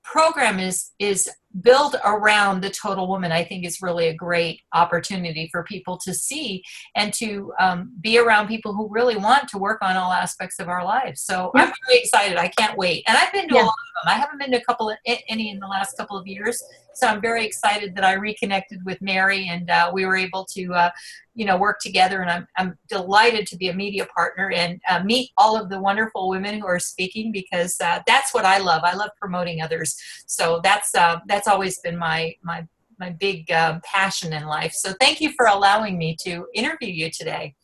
[0.02, 5.48] program is is built around the total woman i think is really a great opportunity
[5.52, 6.62] for people to see
[6.96, 10.68] and to um, be around people who really want to work on all aspects of
[10.68, 11.22] our lives.
[11.22, 11.72] So i'm Yeah.
[11.88, 12.36] really excited.
[12.38, 13.04] I can't wait.
[13.06, 13.62] And i've been to Yeah.
[13.62, 14.14] a lot of them.
[14.14, 14.96] I haven't been to a couple of
[15.28, 16.62] any in the last couple of years.
[16.94, 20.74] So i'm very excited that i reconnected with mary and uh, we were able to
[20.74, 20.90] uh,
[21.34, 22.20] you know work together.
[22.20, 25.80] And I'm, I'm delighted to be a media partner and uh, meet all of the
[25.80, 28.82] wonderful women who are speaking because uh, that's what i love.
[28.84, 29.96] I love promoting others.
[30.26, 32.66] So that's uh, that's always been my my
[32.98, 34.72] my big um, passion in life.
[34.72, 37.54] So thank you for allowing me to interview you today.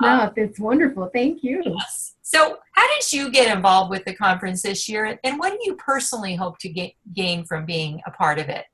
[0.00, 1.10] No it's wonderful.
[1.12, 1.62] Thank you.
[1.64, 2.14] Yes.
[2.22, 5.74] so how did you get involved with the conference this year and what do you
[5.76, 8.64] personally hope to ga- gain from being a part of it?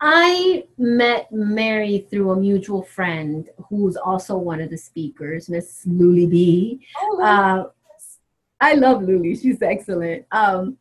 [0.00, 6.28] I met Mary through a mutual friend who's also one of the speakers, Miss Luli
[6.30, 6.86] B.
[7.00, 7.70] Oh, Uh,
[8.60, 10.26] I love Luli; she's excellent.
[10.30, 10.76] Um,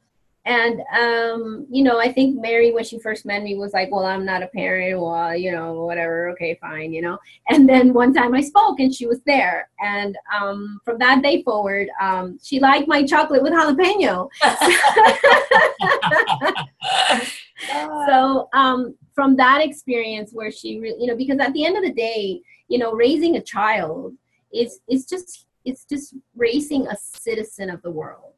[0.45, 4.05] and um, you know, I think Mary, when she first met me, was like, "Well,
[4.05, 6.29] I'm not a parent, well, you know, whatever.
[6.31, 7.17] Okay, fine, you know."
[7.49, 11.43] And then one time I spoke, and she was there, and um, from that day
[11.43, 14.29] forward, um, she liked my chocolate with jalapeno.
[18.07, 21.93] so um, from that experience where she you know because at the end of the
[21.93, 24.13] day you know raising a child
[24.53, 28.32] is is just it's just raising a citizen of the world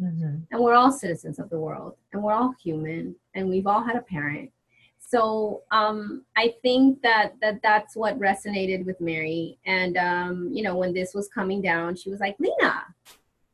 [0.00, 0.46] Mhm.
[0.50, 3.96] and we're all citizens of the world and we're all human and we've all had
[3.96, 4.50] a parent.
[5.00, 9.58] So um, i think that that that's what resonated with mary.
[9.66, 12.74] And um, you know when this was coming down she was like lina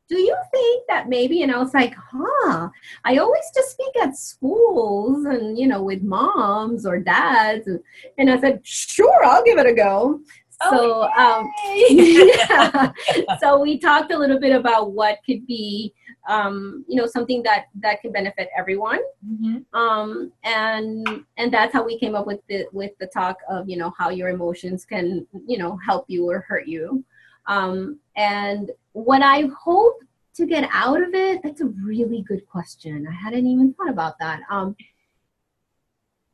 [0.06, 2.68] do you think that maybe and i was like huh
[3.04, 7.80] i always just speak at schools and you know with moms or dads and,
[8.18, 10.20] and i said sure i'll give it a go
[10.62, 11.50] So, um,
[13.40, 15.92] so we talked a little bit about what could be,
[16.28, 19.78] um, you know, something that that can benefit everyone, mm-hmm.
[19.78, 23.76] um, and and that's how we came up with the with the talk of you
[23.76, 27.04] know how your emotions can you know help you or hurt you,
[27.46, 30.02] um, and what I hope
[30.34, 33.06] to get out of it, that's a really good question.
[33.08, 34.40] I hadn't even thought about that.
[34.50, 34.76] Um,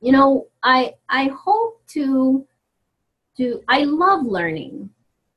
[0.00, 2.46] you know, I I hope to
[3.40, 4.90] to I love learning.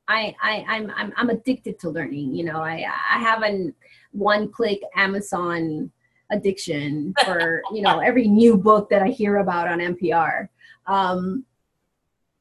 [0.07, 2.35] I, I I'm, I'm I'm addicted to learning.
[2.35, 3.73] You know, I I have an
[4.11, 5.91] one click Amazon
[6.31, 10.49] addiction for you know every new book that I hear about on NPR.
[10.85, 11.45] Um,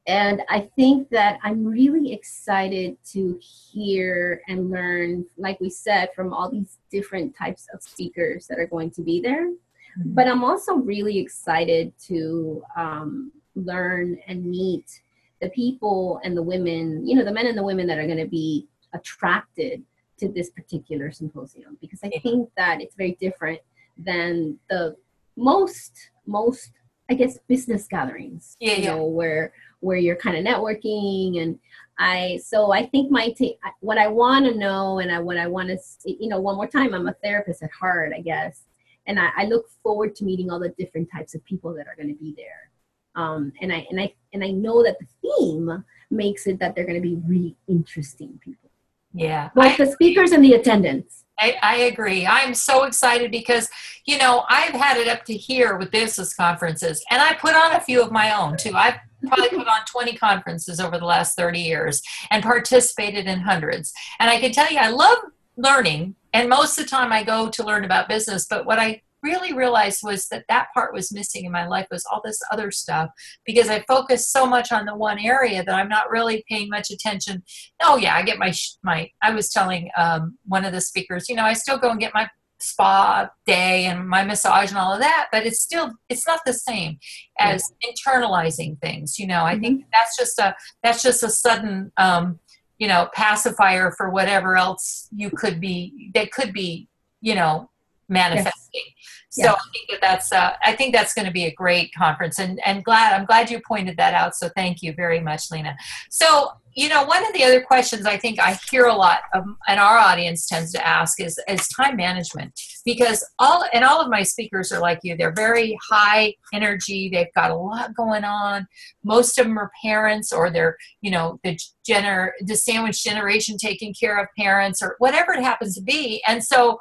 [0.05, 6.33] and I think that I'm really excited to hear and learn, like we said, from
[6.33, 9.47] all these different types of speakers that are going to be there.
[9.47, 10.13] Mm-hmm.
[10.13, 15.01] But I'm also really excited to um, learn and meet
[15.43, 18.17] the people and the women, you know, the men and the women that are going
[18.17, 19.83] to be attracted
[20.17, 23.59] to this particular symposium because I think that it's very different
[23.97, 24.95] than the
[25.35, 26.71] most most
[27.09, 28.55] I guess business gatherings.
[28.61, 28.95] Yeah, you yeah.
[28.95, 29.51] know, where
[29.81, 31.59] where you're kind of networking and
[31.99, 35.47] I so I think my take what I want to know and I, what I
[35.47, 38.61] want to you know one more time I'm a therapist at heart I guess
[39.07, 41.97] and I, I look forward to meeting all the different types of people that are
[41.97, 42.69] going to be there
[43.15, 46.85] um, and I and I and I know that the theme makes it that they're
[46.85, 48.69] going to be really interesting people.
[49.13, 51.25] Yeah, both I, the speakers and the attendants.
[51.39, 52.27] I, I agree.
[52.27, 53.69] I'm so excited because
[54.05, 57.75] you know I've had it up to here with business conferences, and I put on
[57.75, 58.73] a few of my own too.
[58.75, 58.97] I've
[59.27, 63.93] probably put on 20 conferences over the last 30 years and participated in hundreds.
[64.19, 65.17] And I can tell you, I love
[65.55, 68.45] learning, and most of the time I go to learn about business.
[68.49, 72.05] But what I really realized was that that part was missing in my life was
[72.11, 73.09] all this other stuff
[73.45, 76.91] because I focused so much on the one area that I'm not really paying much
[76.91, 77.43] attention.
[77.81, 79.09] Oh yeah, I get my my.
[79.21, 82.13] I was telling um, one of the speakers, you know, I still go and get
[82.13, 86.39] my spa day and my massage and all of that but it's still it's not
[86.45, 86.97] the same
[87.37, 87.89] as yeah.
[87.91, 89.61] internalizing things you know i mm-hmm.
[89.63, 92.39] think that's just a that's just a sudden um
[92.77, 96.87] you know pacifier for whatever else you could be that could be
[97.19, 97.69] you know
[98.09, 98.51] manifesting.
[98.73, 99.02] Yes.
[99.33, 102.37] So I think that that's uh, I think that's going to be a great conference,
[102.37, 104.35] and and glad I'm glad you pointed that out.
[104.35, 105.75] So thank you very much, Lina.
[106.11, 109.43] So you know one of the other questions I think I hear a lot of,
[109.67, 112.53] and our audience tends to ask is is time management
[112.85, 115.17] because all and all of my speakers are like you.
[115.17, 117.09] They're very high energy.
[117.11, 118.67] They've got a lot going on.
[119.03, 121.57] Most of them are parents or they're you know the
[121.89, 126.43] gener the sandwich generation taking care of parents or whatever it happens to be, and
[126.43, 126.77] so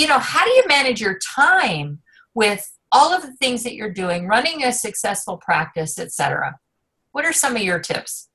[0.00, 2.00] you know, how do you manage your time
[2.34, 6.58] with all of the things that you're doing, running a successful practice, etc.?
[7.12, 8.30] What are some of your tips?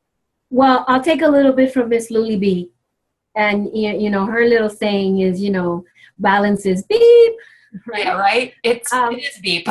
[0.52, 2.72] Well, I'll take a little bit from Miss Lily B.
[3.36, 5.84] And, you know, her little saying is, you know,
[6.20, 7.34] balance is beep.
[7.88, 8.06] Right?
[8.06, 8.54] Yeah, right?
[8.64, 9.68] It's, um, it is beep.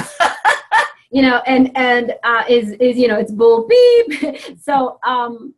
[1.10, 4.58] you know, and, and uh, is, is, you know, it's bull beep.
[4.60, 5.54] so um,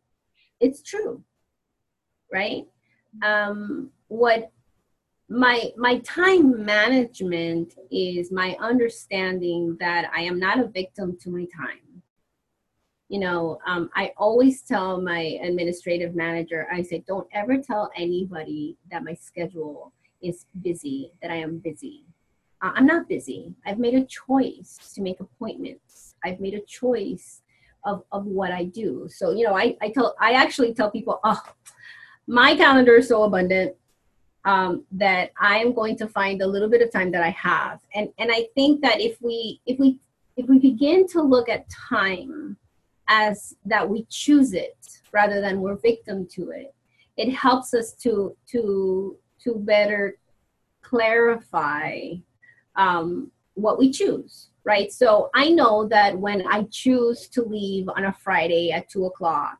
[0.59, 1.23] it's true,
[2.31, 2.65] right?
[3.21, 4.51] Um, what
[5.29, 11.45] my my time management is my understanding that i am not a victim to my
[11.45, 12.01] time
[13.09, 18.77] you know um, i always tell my administrative manager i say don't ever tell anybody
[18.89, 22.05] that my schedule is busy that i am busy.
[22.61, 23.53] Uh, i'm not busy.
[23.65, 26.15] I've made a choice to make appointments.
[26.23, 27.41] I've made a choice
[27.85, 29.09] of, of what i do.
[29.09, 31.43] So you know i, I tell i actually tell people oh
[32.27, 33.75] my calendar is so abundant
[34.47, 37.81] um, that I am going to find a little bit of time that I have.
[37.93, 39.99] And and I think that if we if we
[40.37, 42.57] if we begin to look at time
[43.09, 44.77] as that we choose it
[45.11, 46.73] rather than we're victim to it,
[47.17, 50.17] it helps us to to to better
[50.81, 52.11] clarify
[52.77, 54.47] um, what we choose.
[54.63, 54.91] Right.
[54.91, 59.57] So I know that when I choose to leave on a Friday at two o'clock,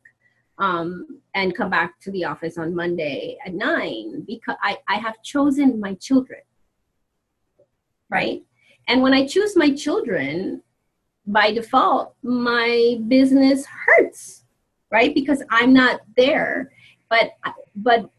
[0.59, 5.21] um, and come back to the office on Monday at nine because I, I have
[5.23, 6.41] chosen my children.
[8.09, 8.43] Right?
[8.87, 10.63] And when I choose my children,
[11.25, 14.45] by default, my business hurts,
[14.89, 15.13] right?
[15.13, 16.71] Because I'm not there.
[17.09, 17.31] But,
[17.75, 18.09] but,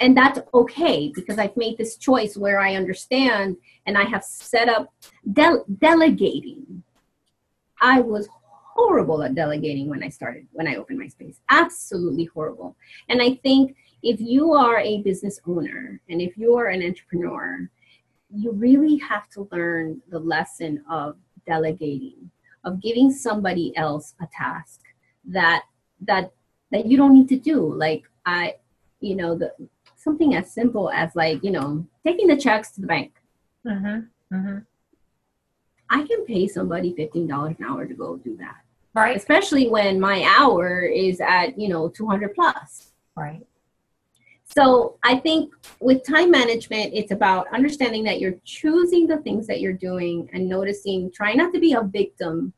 [0.00, 3.56] and that's okay because I've made this choice where I understand
[3.86, 4.92] and I have set up
[5.32, 6.82] de- delegating.
[7.80, 8.28] I was
[8.76, 11.40] horrible at delegating when I started, when I opened my space.
[11.48, 12.76] Absolutely horrible.
[13.08, 17.68] And I think if you are a business owner and if you are an entrepreneur,
[18.30, 21.16] you really have to learn the lesson of
[21.46, 22.30] delegating,
[22.64, 24.80] of giving somebody else a task
[25.24, 25.64] that
[26.02, 26.32] that
[26.72, 27.72] that you don't need to do.
[27.72, 28.56] Like I,
[29.00, 29.52] you know, the
[29.96, 33.12] something as simple as like you know taking the checks to the bank.
[33.66, 34.36] Mm-hmm.
[34.36, 34.58] Mm-hmm.
[35.88, 38.65] I can pay somebody fifteen dollars an hour to go do that.
[38.96, 39.14] Right.
[39.14, 42.92] Especially when my hour is at you know two hundred plus.
[43.14, 43.46] Right.
[44.44, 49.60] So I think with time management, it's about understanding that you're choosing the things that
[49.60, 52.54] you're doing and noticing, try not to be a victim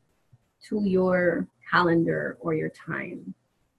[0.69, 3.33] to your calendar or your time.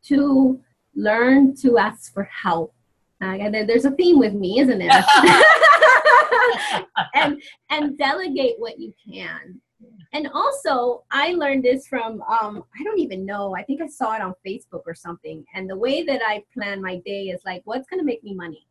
[0.04, 0.60] To
[0.94, 2.74] learn to ask for help.
[3.22, 4.90] Uh, there's a theme with me, isn't there?
[7.14, 7.40] and
[7.70, 9.60] and delegate what you can
[10.12, 14.14] and also i learned this from um, i don't even know i think i saw
[14.14, 15.44] it on facebook or something.
[15.54, 18.34] And the way that i plan my day is like what's going to make me
[18.34, 18.66] money?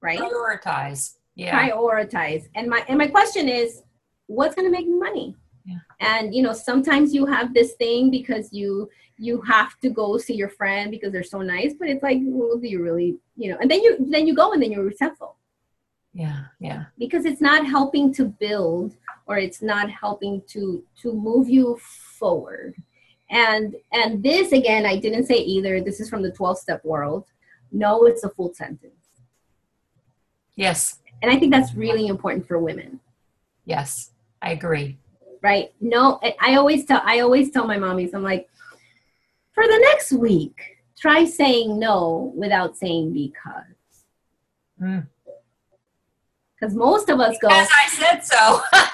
[0.00, 0.18] Right?
[0.18, 1.16] Prioritize.
[1.34, 1.58] Yeah.
[1.58, 2.44] Prioritize.
[2.54, 3.82] And my and my question is
[4.26, 5.34] what's going to make me money?
[5.66, 5.78] Yeah.
[5.98, 8.88] and you know sometimes you have this thing because you
[9.18, 12.56] you have to go see your friend because they're so nice but it's like well,
[12.56, 15.36] do you really you know and then you then you go and then you're resentful
[16.16, 16.84] yeah yeah.
[16.98, 18.96] Because it's not helping to build
[19.26, 21.78] or it's not helping to to move you
[22.18, 22.74] forward.
[23.30, 25.80] And and this again i didn't say either.
[25.80, 27.26] This is from the 12 step world.
[27.70, 29.04] No it's a full sentence.
[30.54, 31.00] Yes.
[31.22, 32.98] And i think that's really important for women.
[33.66, 34.96] Yes i agree.
[35.42, 35.74] Right?
[35.80, 38.48] No i always tell i always tell my mommies i'm like
[39.52, 43.76] for the next week try saying no without saying because.
[44.80, 45.06] Mm
[46.58, 47.48] because most of us go.
[47.48, 48.62] As I said so.
[48.72, 48.92] that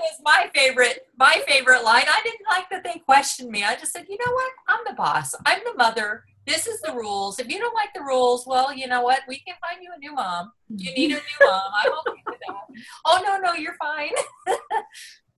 [0.00, 1.06] was my favorite.
[1.16, 2.04] My favorite line.
[2.08, 3.64] I didn't like that they questioned me.
[3.64, 4.52] I just said, you know what?
[4.68, 5.34] I'm the boss.
[5.46, 6.24] I'm the mother.
[6.46, 7.38] This is the rules.
[7.38, 9.20] If you don't like the rules, well, you know what?
[9.28, 10.52] We can find you a new mom.
[10.68, 11.70] You need a new mom.
[11.84, 12.54] I'm okay with that.
[13.06, 14.10] Oh no, no, you're fine.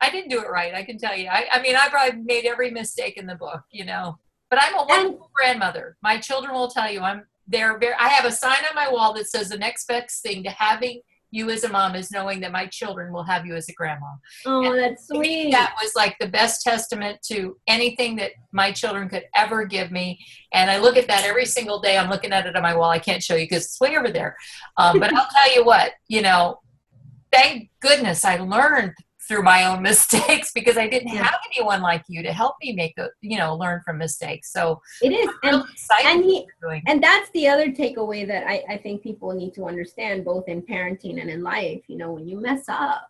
[0.01, 0.75] I didn't do it right.
[0.75, 1.29] I can tell you.
[1.29, 3.61] I, I mean, I probably made every mistake in the book.
[3.71, 5.99] You know, but I'm a wonderful grandmother.
[6.03, 9.13] My children will tell you I'm they're very i have a sign on my wall
[9.15, 12.53] that says the next best thing to having you as a mom is knowing that
[12.53, 14.07] my children will have you as a grandma.
[14.47, 15.51] Oh and that's sweet.
[15.51, 20.19] that was like the best testament to anything that my children could ever give me.
[20.53, 21.99] And i look at that every single day.
[21.99, 22.91] I'm looking at it on my wall.
[22.91, 24.37] I can't show you because it's way over there.
[24.77, 26.61] Um, but i'll tell you what you know
[27.33, 28.95] thank goodness i learned
[29.27, 32.97] through my own mistakes because I didn't have anyone like you to help me make
[32.99, 34.53] a you know learn from mistakes.
[34.53, 35.63] So it is, and
[36.05, 36.47] and, he,
[36.87, 40.63] and that's the other takeaway that I, I think people need to understand both in
[40.63, 41.83] parenting and in life.
[41.89, 43.09] You know, when you mess up,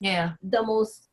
[0.00, 1.08] yeah, the most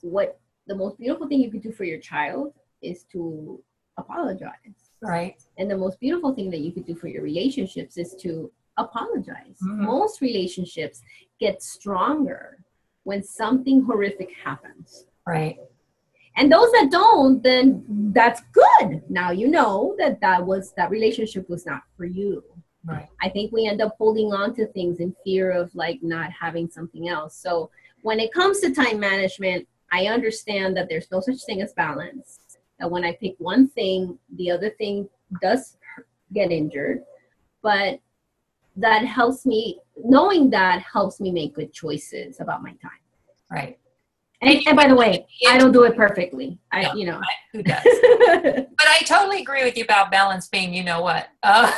[0.00, 2.52] what the most beautiful thing you could do for your child
[2.82, 3.62] is to
[3.96, 4.90] apologize.
[5.00, 5.36] Right.
[5.58, 9.58] And the most beautiful thing that you could do for your relationships is to apologize.
[9.62, 9.84] Mm-hmm.
[9.84, 11.02] Most relationships
[11.38, 12.63] get stronger
[13.04, 15.06] when something horrific happens.
[15.26, 15.56] Right.
[16.36, 19.02] And those that don't, then that's good.
[19.08, 22.42] Now you know that that was that relationship was not for you.
[22.84, 23.08] Right.
[23.22, 26.68] I think we end up holding on to things in fear of like not having
[26.68, 27.36] something else.
[27.36, 27.70] So
[28.02, 32.40] when it comes to time management, I understand that there's no such thing as balance.
[32.80, 35.08] That when I pick one thing, the other thing
[35.40, 35.76] does
[36.32, 37.04] get injured.
[37.62, 38.00] But
[38.76, 42.90] that helps me knowing that helps me make good choices about my time.
[43.50, 43.78] Right.
[44.42, 46.58] And, and by the way i don't do it perfectly.
[46.72, 47.20] I no, you know.
[47.52, 47.82] Who does?
[47.84, 51.72] But i totally agree with you about balance being you know what uh,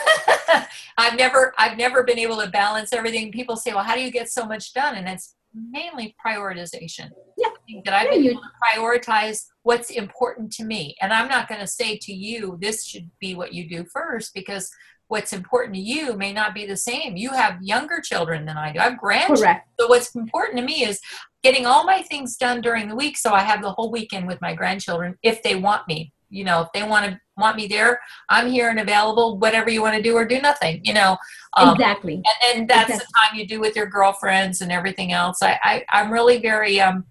[0.99, 3.31] i've never i've never been able to balance everything.
[3.31, 4.97] People say well how do you get so much done?
[4.97, 7.11] And it's mainly prioritization.
[7.37, 7.49] Yeah.
[7.85, 10.97] That i've been able to prioritize what's important to me.
[11.01, 14.35] And i'm not going to say to you this should be what you do first
[14.35, 14.71] because
[15.09, 17.17] what's important to you may not be the same.
[17.17, 18.81] You have younger children than I do.
[18.81, 19.55] I have grandchildren.
[19.55, 19.69] Correct.
[19.79, 21.01] So what's important to me is
[21.43, 24.41] getting all my things done during the week so I have the whole weekend with
[24.41, 26.13] my grandchildren if they want me.
[26.29, 29.39] You know, if they want to want me there, I'm here and available.
[29.39, 30.81] Whatever you want to do or do nothing.
[30.83, 31.17] You know,
[31.57, 32.15] um, exactly.
[32.15, 33.07] And, and that's exactly.
[33.07, 35.39] the time you do with your girlfriends and everything else.
[35.41, 37.05] I, I I'm really very um,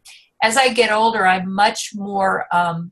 [0.43, 2.91] as I get older, I'm much more um,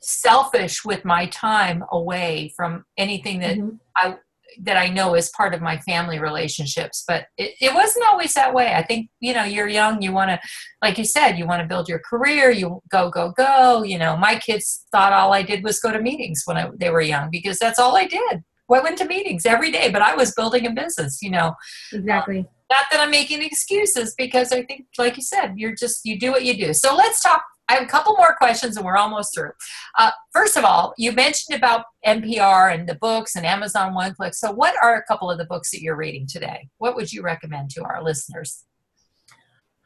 [0.00, 3.76] selfish with my time away from anything that mm-hmm.
[4.00, 4.16] I
[4.62, 7.04] that I know is part of my family relationships.
[7.06, 8.74] But it, it wasn't always that way.
[8.74, 10.40] I think, you know, you're young, you want to,
[10.82, 13.82] like you said, you want to build your career, you go, go, go.
[13.82, 16.90] You know, my kids thought all I did was go to meetings when I, they
[16.90, 18.42] were young because that's all I did.
[18.72, 21.54] I went to meetings every day, but I was building a business, you know.
[21.92, 22.38] Exactly.
[22.38, 26.20] Um, not that I'm making excuses because I think, like you said, you're just, you
[26.20, 26.72] do what you do.
[26.72, 29.52] So let's talk I have a couple more questions and we're almost through.
[29.96, 34.34] Uh, first of all, you mentioned about NPR and the books and Amazon One Click.
[34.34, 36.68] So, what are a couple of the books that you're reading today?
[36.78, 38.64] What would you recommend to our listeners?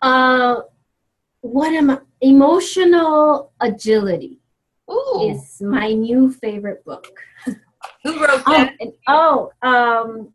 [0.00, 0.56] Uh,
[1.42, 1.98] what am I?
[2.22, 4.40] Emotional agility.
[4.90, 5.30] Ooh.
[5.30, 7.06] is my new favorite book.
[8.02, 8.74] Who wrote Oh, that?
[8.80, 10.32] and- oh, um,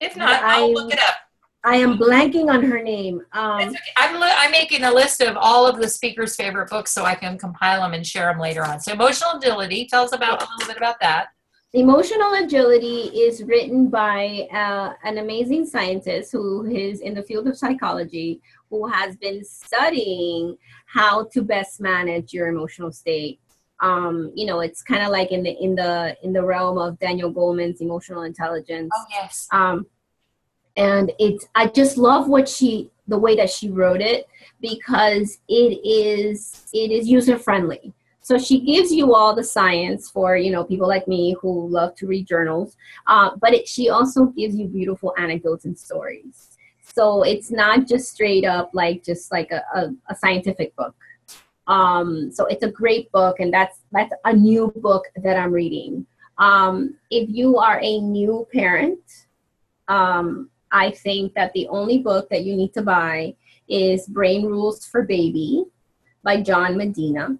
[0.00, 1.14] if not, I'll I- look it up.
[1.64, 3.20] I am blanking on her name.
[3.32, 3.76] Um, okay.
[3.96, 7.14] I'm, li- I'm making a list of all of the speaker's favorite books so I
[7.14, 8.80] can compile them and share them later on.
[8.80, 9.86] So, emotional agility.
[9.86, 11.28] Tell us about a little bit about that.
[11.74, 17.58] Emotional Agility is written by uh, an amazing scientist who is in the field of
[17.58, 18.40] psychology,
[18.70, 20.56] who has been studying
[20.86, 23.38] how to best manage your emotional state.
[23.80, 26.98] Um, you know, it's kind of like in the in the in the realm of
[27.00, 28.90] Daniel Goleman's emotional intelligence.
[28.96, 29.46] Oh yes.
[29.52, 29.84] um,
[30.78, 34.26] and it's i just love what she the way that she wrote it
[34.60, 37.92] because it is it is user friendly
[38.28, 41.94] so she gives you all the science for you know people like me who love
[41.94, 42.76] to read journals
[43.06, 46.58] uh, but it, she also gives you beautiful anecdotes and stories.
[46.82, 50.94] So it's not just straight up like just like a, a, a scientific book.
[51.68, 56.06] Um, so it's a great book and that's that's a new book that i'm reading.
[56.36, 59.00] Um, if you are a new parent
[59.88, 63.34] um, I think that the only book that you need to buy
[63.68, 65.64] is Brain Rules for Baby
[66.22, 67.38] by John Medina.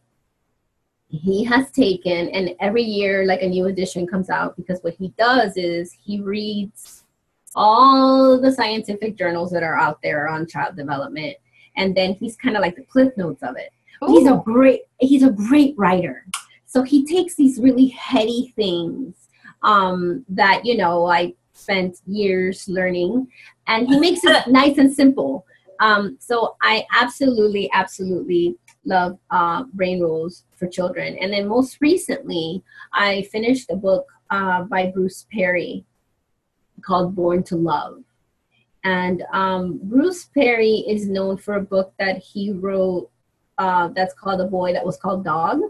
[1.08, 5.08] He has taken, and every year, like a new edition comes out because what he
[5.18, 7.04] does is he reads
[7.54, 11.36] all the scientific journals that are out there on child development,
[11.76, 13.70] and then he's kind of like the cliff notes of it.
[14.06, 16.26] He's a great he's a great writer.
[16.66, 19.14] So he takes these really heady things
[19.62, 21.34] um, that you know I
[21.68, 23.28] spent years learning,
[23.66, 25.44] and he makes it nice and simple.
[25.80, 31.16] Um, so I absolutely, absolutely love uh, Brain Rules for Children.
[31.20, 32.62] And then most recently,
[32.92, 35.84] I finished a book uh, by Bruce Perry
[36.82, 38.02] called Born to Love.
[38.84, 43.10] And um, Bruce Perry is known for a book that he wrote
[43.58, 45.60] uh, that's called A Boy That Was Called Dog.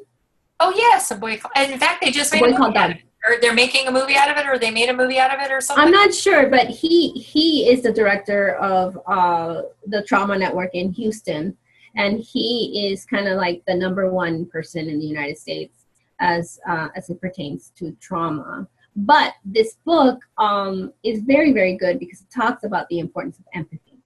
[0.60, 1.40] Oh yes, a boy.
[1.54, 2.96] And in fact, they just A made a Boy movie Called out Dog.
[2.96, 3.02] it.
[3.26, 5.40] Or they're making a movie out of it, or they made a movie out of
[5.40, 5.84] it, or something.
[5.84, 10.92] I'm not sure, but he he is the director of uh, the Trauma Network in
[10.92, 11.56] Houston,
[11.96, 15.86] and he is kind of like the number one person in the United States
[16.20, 18.68] as uh, as it pertains to trauma.
[18.94, 23.44] But this book um, is very very good because it talks about the importance of
[23.52, 23.98] empathy,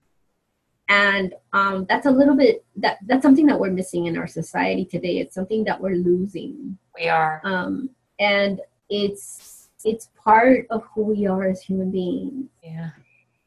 [0.89, 4.85] and um, that's a little bit that that's something that we're missing in our society
[4.85, 5.19] today.
[5.19, 7.41] It's something that we're losing we are.
[7.43, 8.59] um, and
[9.01, 12.49] it's it's part of who we are as human beings.
[12.63, 12.91] Yeah.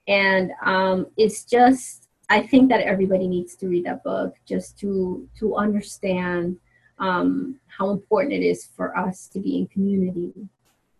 [0.09, 4.91] and um, it's just i think that everybody needs to read that book just to
[5.39, 6.57] to understand
[6.99, 10.33] um, how important it is for us to be in community.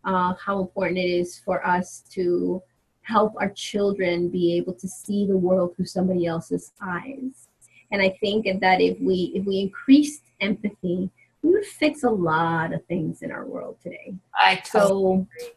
[0.05, 2.63] Uh, how important it is for us to
[3.03, 7.49] help our children be able to see the world through somebody else's eyes.
[7.91, 11.11] And i think that if we if we increased empathy
[11.53, 15.53] would fix a lot of things in our world today I totally so agree.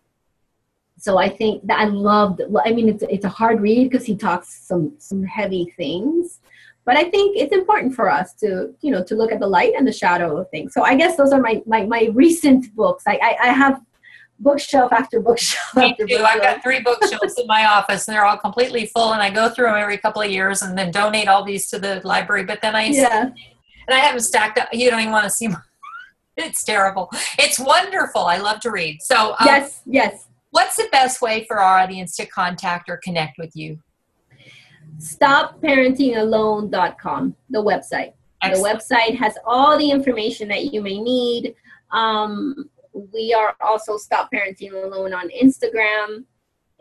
[0.98, 2.42] so I think that I loved.
[2.66, 6.40] I mean, it's it's a hard read because he talks some some heavy things,
[6.86, 9.74] but I think it's important for us to you know to look at the light
[9.78, 10.74] and the shadow of things.
[10.74, 13.04] So I guess those are my my, my recent books.
[13.08, 13.82] I, I I have
[14.40, 16.24] bookshelf after bookshelf Me after too.
[16.24, 19.14] I've got three bookshelves in my office, and they're all completely full.
[19.14, 21.80] And I go through them every couple of years, and then donate all these to
[21.80, 22.44] the library.
[22.44, 23.34] But then I Yeah, and
[23.90, 24.70] I have them stacked up.
[24.74, 25.48] You don't even want to see.
[25.48, 25.58] My,
[26.40, 27.10] it's terrible.
[27.38, 28.22] It's wonderful.
[28.22, 29.02] I love to read.
[29.02, 30.30] So, um, yes, yes.
[30.52, 33.78] what's the best way for our audience to contact or connect with you?
[35.00, 38.14] StopParentingAlone.com, the website.
[38.42, 38.80] Excellent.
[38.80, 41.54] The website has all the information that you may need.
[41.92, 42.70] Um,
[43.14, 46.24] we are also Stop Parenting Alone on Instagram,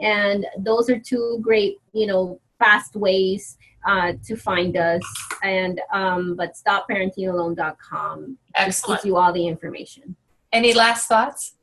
[0.01, 5.03] and those are two great, you know, fast ways uh, to find us.
[5.43, 8.99] And um, but StopParentingAlone.com just Excellent.
[9.01, 10.15] gives you all the information.
[10.53, 11.55] Any last thoughts?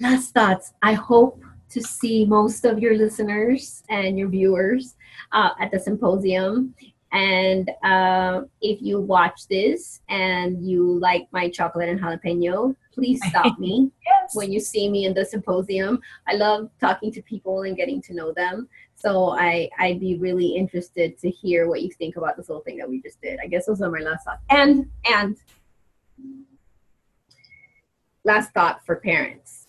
[0.00, 0.72] Last thoughts.
[0.82, 4.96] I hope to see most of your listeners and your viewers
[5.32, 6.74] uh, at the symposium.
[7.12, 13.58] And uh, if you watch this and you like my chocolate and jalapeno, please stop
[13.64, 14.34] me Yes.
[14.34, 16.00] when you see me in the symposium.
[16.28, 18.68] I love talking to people and getting to know them.
[19.00, 22.76] So I, I'd be really interested to hear what you think about this whole thing
[22.76, 23.38] that we just did.
[23.42, 24.42] I guess those are my last thoughts.
[24.50, 25.38] And and
[28.24, 29.68] last thought for parents.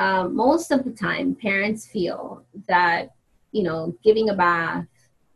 [0.00, 3.14] Um, most of the time, parents feel that
[3.52, 4.86] you know giving a bath,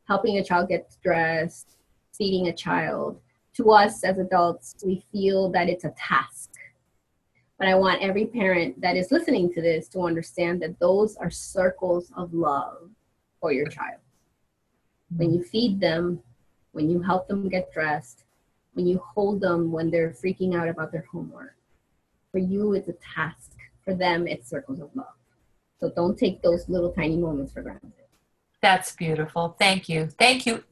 [0.09, 1.77] helping a child get dressed,
[2.13, 3.21] feeding a child.
[3.59, 6.51] To us as adults, we feel that it's a task.
[7.59, 11.31] But I want every parent that is listening to this to understand that those are
[11.31, 12.91] circles of love
[13.41, 14.01] for your child.
[15.17, 16.23] When you feed them,
[16.73, 18.25] when you help them get dressed,
[18.75, 21.57] when you hold them when they're freaking out about their homework.
[22.31, 23.53] For you, it's a task.
[23.85, 25.07] For them, it's circles of love.
[25.81, 27.93] So don't take those little tiny moments for granted.
[28.61, 29.57] That's beautiful.
[29.59, 30.09] Thank you.
[30.19, 30.63] Thank you,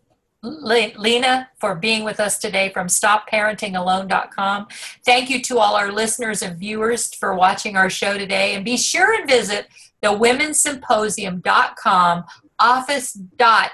[0.47, 4.69] Lina, for being with us today from stopparentingalone.com.
[5.05, 8.55] Thank you to all our listeners and viewers for watching our show today.
[8.55, 9.67] And be sure and visit
[10.03, 12.25] the womensymposium.com
[12.59, 13.19] office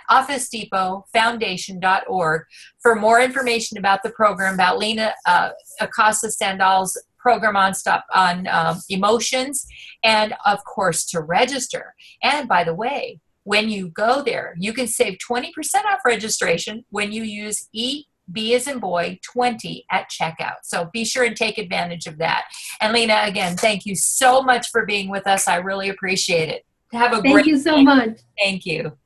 [0.09, 2.43] office depot foundation.org
[2.81, 5.51] for more information about the program about lina uh,
[5.81, 9.69] Acosta Sandaal's program on stop on um, emotions
[10.03, 11.95] and of course to register
[12.25, 15.51] and by the way when you go there, you can save 20%
[15.87, 20.59] off registration when you use E B as in boy 20 at checkout.
[20.63, 22.45] So be sure and take advantage of that.
[22.81, 25.49] And Lina, again, thank you so much for being with us.
[25.49, 26.65] I really appreciate it.
[26.93, 27.85] Have a thank great Thank you so day.
[27.85, 28.19] much.
[28.39, 28.97] Thank you.